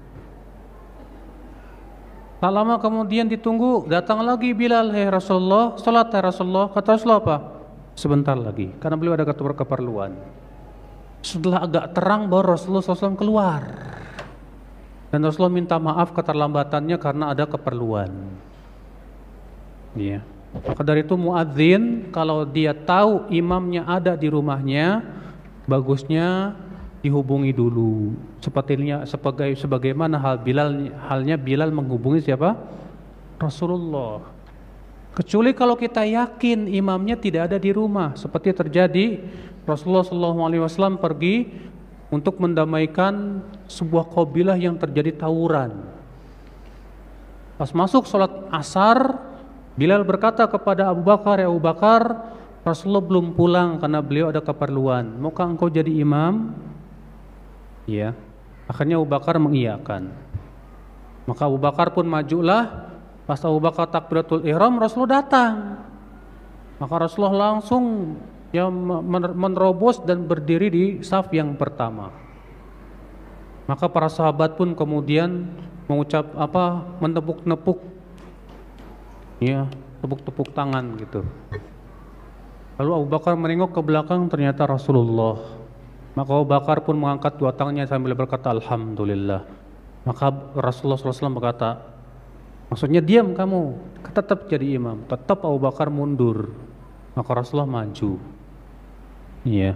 Tak 2.45 2.53
lama 2.53 2.77
kemudian 2.77 3.25
ditunggu, 3.25 3.89
datang 3.89 4.21
lagi 4.21 4.53
Bilal 4.53 4.93
ya 4.93 5.09
Rasulullah, 5.09 5.81
sholat 5.81 6.13
ya 6.13 6.29
Rasulullah. 6.29 6.69
Kata 6.69 6.93
Rasulullah 6.93 7.21
apa? 7.25 7.37
Sebentar 7.97 8.37
lagi, 8.37 8.69
karena 8.85 9.01
beliau 9.01 9.17
ada 9.17 9.25
keperluan. 9.33 10.13
Setelah 11.25 11.65
agak 11.65 11.97
terang 11.97 12.29
baru 12.29 12.53
Rasulullah 12.53 12.85
SAW 12.85 13.17
keluar. 13.17 13.65
Dan 15.09 15.25
Rasulullah 15.25 15.57
minta 15.57 15.81
maaf 15.81 16.13
keterlambatannya 16.13 17.01
karena 17.01 17.33
ada 17.33 17.49
keperluan. 17.49 18.13
Ya. 19.97 20.21
Maka 20.53 20.85
dari 20.85 21.01
itu 21.01 21.17
muadzin 21.17 22.13
kalau 22.13 22.45
dia 22.45 22.77
tahu 22.77 23.25
imamnya 23.33 23.89
ada 23.89 24.21
di 24.21 24.29
rumahnya, 24.29 25.01
bagusnya 25.65 26.61
dihubungi 27.05 27.53
dulu. 27.53 28.17
Sepertinya 28.41 29.05
sebagai 29.05 29.53
sebagaimana 29.61 30.17
hal 30.17 30.41
Bilal 30.41 30.89
halnya 31.05 31.37
Bilal 31.37 31.69
menghubungi 31.69 32.25
siapa? 32.25 32.57
Rasulullah. 33.37 34.25
Kecuali 35.13 35.53
kalau 35.53 35.77
kita 35.77 36.03
yakin 36.03 36.67
imamnya 36.67 37.15
tidak 37.15 37.53
ada 37.53 37.59
di 37.61 37.71
rumah, 37.71 38.17
seperti 38.17 38.51
terjadi 38.57 39.23
Rasulullah 39.63 40.03
SAW 40.03 40.99
pergi 40.99 41.47
untuk 42.11 42.41
mendamaikan 42.43 43.45
sebuah 43.71 44.11
kabilah 44.11 44.59
yang 44.59 44.75
terjadi 44.75 45.15
tawuran. 45.15 45.87
Pas 47.55 47.71
masuk 47.71 48.11
sholat 48.11 48.33
asar, 48.51 49.23
Bilal 49.79 50.03
berkata 50.03 50.51
kepada 50.51 50.91
Abu 50.91 51.07
Bakar, 51.07 51.39
ya 51.39 51.47
Abu 51.47 51.63
Bakar, 51.63 52.03
Rasulullah 52.67 53.05
belum 53.05 53.37
pulang 53.39 53.79
karena 53.79 54.03
beliau 54.03 54.35
ada 54.35 54.43
keperluan. 54.43 55.21
Maukah 55.21 55.47
engkau 55.47 55.71
jadi 55.71 55.91
imam? 56.01 56.51
Ya. 57.85 58.17
Akhirnya 58.65 58.97
Abu 58.97 59.09
Bakar 59.09 59.37
mengiyakan. 59.37 60.13
Maka 61.25 61.43
Abu 61.49 61.59
Bakar 61.61 61.93
pun 61.93 62.09
majulah. 62.09 62.93
Pas 63.25 63.41
Abu 63.41 63.57
Bakar 63.61 63.89
takbiratul 63.89 64.45
ihram, 64.45 64.77
Rasulullah 64.77 65.25
datang. 65.25 65.81
Maka 66.77 66.95
Rasulullah 67.01 67.57
langsung 67.57 68.17
yang 68.53 68.71
menerobos 69.35 70.05
dan 70.05 70.29
berdiri 70.29 70.69
di 70.69 70.85
saf 71.01 71.33
yang 71.33 71.57
pertama. 71.57 72.13
Maka 73.65 73.89
para 73.89 74.13
sahabat 74.13 74.61
pun 74.61 74.77
kemudian 74.77 75.49
mengucap 75.89 76.37
apa 76.37 76.85
menepuk-nepuk 77.01 77.81
ya, 79.41 79.67
tepuk-tepuk 80.05 80.53
tangan 80.53 81.01
gitu. 81.01 81.25
Lalu 82.77 82.91
Abu 82.93 83.07
Bakar 83.09 83.33
menengok 83.41 83.73
ke 83.73 83.81
belakang 83.81 84.29
ternyata 84.29 84.69
Rasulullah. 84.69 85.64
Maka 86.15 86.31
Abu 86.31 86.47
Bakar 86.47 86.87
pun 86.87 86.95
mengangkat 86.95 87.35
dua 87.35 87.51
tangannya 87.51 87.91
sambil 87.91 88.15
berkata 88.15 88.55
Alhamdulillah. 88.55 89.43
Maka 90.07 90.31
Rasulullah 90.55 91.01
SAW 91.01 91.35
berkata, 91.35 91.83
maksudnya 92.71 93.03
diam 93.03 93.35
kamu, 93.35 93.75
tetap 94.15 94.47
jadi 94.47 94.79
imam. 94.79 95.03
Tetap 95.11 95.43
Abu 95.43 95.59
Bakar 95.59 95.91
mundur. 95.91 96.55
Maka 97.19 97.31
Rasulullah 97.35 97.67
maju. 97.67 98.23
Iya. 99.43 99.75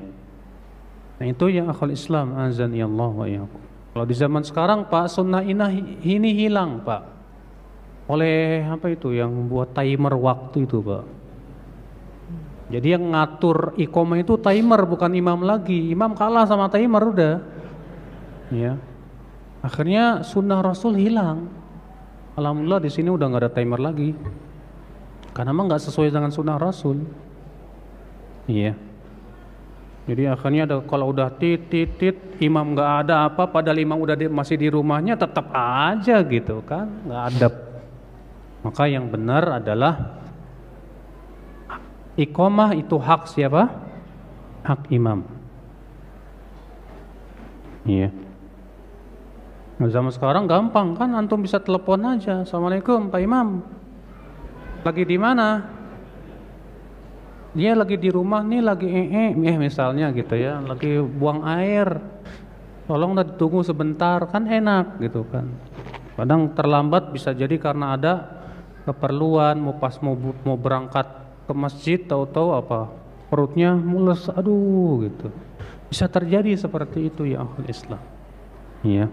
Nah 1.18 1.26
itu 1.26 1.50
yang 1.50 1.66
akal 1.66 1.90
Islam 1.90 2.38
azan 2.38 2.70
ya 2.70 2.86
Allah 2.86 3.10
wa 3.10 3.26
iyyakum. 3.26 3.62
Kalau 3.90 4.06
di 4.06 4.14
zaman 4.14 4.42
sekarang 4.46 4.86
Pak 4.86 5.10
sunnah 5.10 5.42
inah 5.42 5.74
ini 6.06 6.30
hilang 6.30 6.86
Pak. 6.86 7.02
Oleh 8.06 8.62
apa 8.62 8.94
itu 8.94 9.10
yang 9.10 9.34
membuat 9.34 9.74
timer 9.74 10.14
waktu 10.14 10.64
itu 10.64 10.78
Pak. 10.78 11.17
Jadi 12.68 12.86
yang 12.92 13.16
ngatur 13.16 13.72
ikoma 13.80 14.20
itu 14.20 14.36
timer 14.36 14.84
bukan 14.84 15.08
imam 15.16 15.40
lagi. 15.40 15.88
Imam 15.88 16.12
kalah 16.12 16.44
sama 16.44 16.68
timer 16.68 17.00
udah. 17.00 17.34
Ya. 18.52 18.76
Akhirnya 19.64 20.20
sunnah 20.20 20.60
Rasul 20.60 21.00
hilang. 21.00 21.48
Alhamdulillah 22.36 22.84
di 22.84 22.90
sini 22.92 23.08
udah 23.08 23.24
nggak 23.24 23.42
ada 23.48 23.52
timer 23.56 23.80
lagi. 23.80 24.12
Karena 25.32 25.50
memang 25.56 25.72
nggak 25.72 25.82
sesuai 25.88 26.12
dengan 26.12 26.28
sunnah 26.28 26.60
Rasul. 26.60 27.08
Iya. 28.44 28.76
Jadi 30.08 30.24
akhirnya 30.24 30.64
ada 30.64 30.76
kalau 30.88 31.12
udah 31.12 31.28
titit 31.36 32.00
tit, 32.00 32.16
imam 32.40 32.72
nggak 32.72 32.92
ada 33.04 33.28
apa, 33.28 33.44
padahal 33.44 33.76
imam 33.76 34.00
udah 34.00 34.16
di, 34.16 34.24
masih 34.24 34.56
di 34.56 34.72
rumahnya 34.72 35.20
tetap 35.20 35.52
aja 35.52 36.24
gitu 36.24 36.64
kan, 36.64 36.88
nggak 37.04 37.22
ada. 37.28 37.48
Maka 38.64 38.88
yang 38.88 39.04
benar 39.12 39.60
adalah 39.60 40.17
ikomah 42.18 42.74
itu 42.74 42.98
hak 42.98 43.30
siapa? 43.30 43.70
Hak 44.66 44.90
imam. 44.90 45.22
Iya. 47.86 48.10
Nah, 49.78 49.86
zaman 49.86 50.10
sekarang 50.10 50.50
gampang 50.50 50.98
kan, 50.98 51.14
antum 51.14 51.38
bisa 51.38 51.62
telepon 51.62 52.02
aja. 52.02 52.42
Assalamualaikum 52.42 53.14
Pak 53.14 53.20
Imam. 53.22 53.62
Lagi 54.82 55.06
di 55.06 55.14
mana? 55.14 55.78
dia 57.56 57.72
lagi 57.72 57.96
di 57.96 58.06
rumah 58.12 58.44
nih 58.44 58.60
lagi 58.60 58.86
eh, 58.86 59.32
eh 59.32 59.56
misalnya 59.56 60.12
gitu 60.12 60.36
ya 60.36 60.60
lagi 60.60 61.00
buang 61.00 61.42
air 61.42 61.96
tolong 62.84 63.16
tunggu 63.34 63.64
sebentar 63.64 64.20
kan 64.28 64.44
enak 64.44 65.00
gitu 65.00 65.24
kan 65.26 65.48
kadang 66.14 66.52
terlambat 66.52 67.10
bisa 67.10 67.32
jadi 67.32 67.56
karena 67.56 67.98
ada 67.98 68.14
keperluan 68.84 69.58
mau 69.58 69.74
pas 69.80 69.96
mau 70.04 70.14
mau 70.44 70.54
berangkat 70.54 71.27
ke 71.48 71.52
masjid 71.56 71.96
tahu-tahu 71.96 72.52
apa 72.52 72.92
perutnya 73.32 73.72
mules 73.72 74.28
aduh 74.28 75.08
gitu. 75.08 75.32
Bisa 75.88 76.04
terjadi 76.04 76.52
seperti 76.52 77.08
itu 77.08 77.24
ya 77.24 77.48
Islam. 77.64 78.00
Iya 78.84 79.08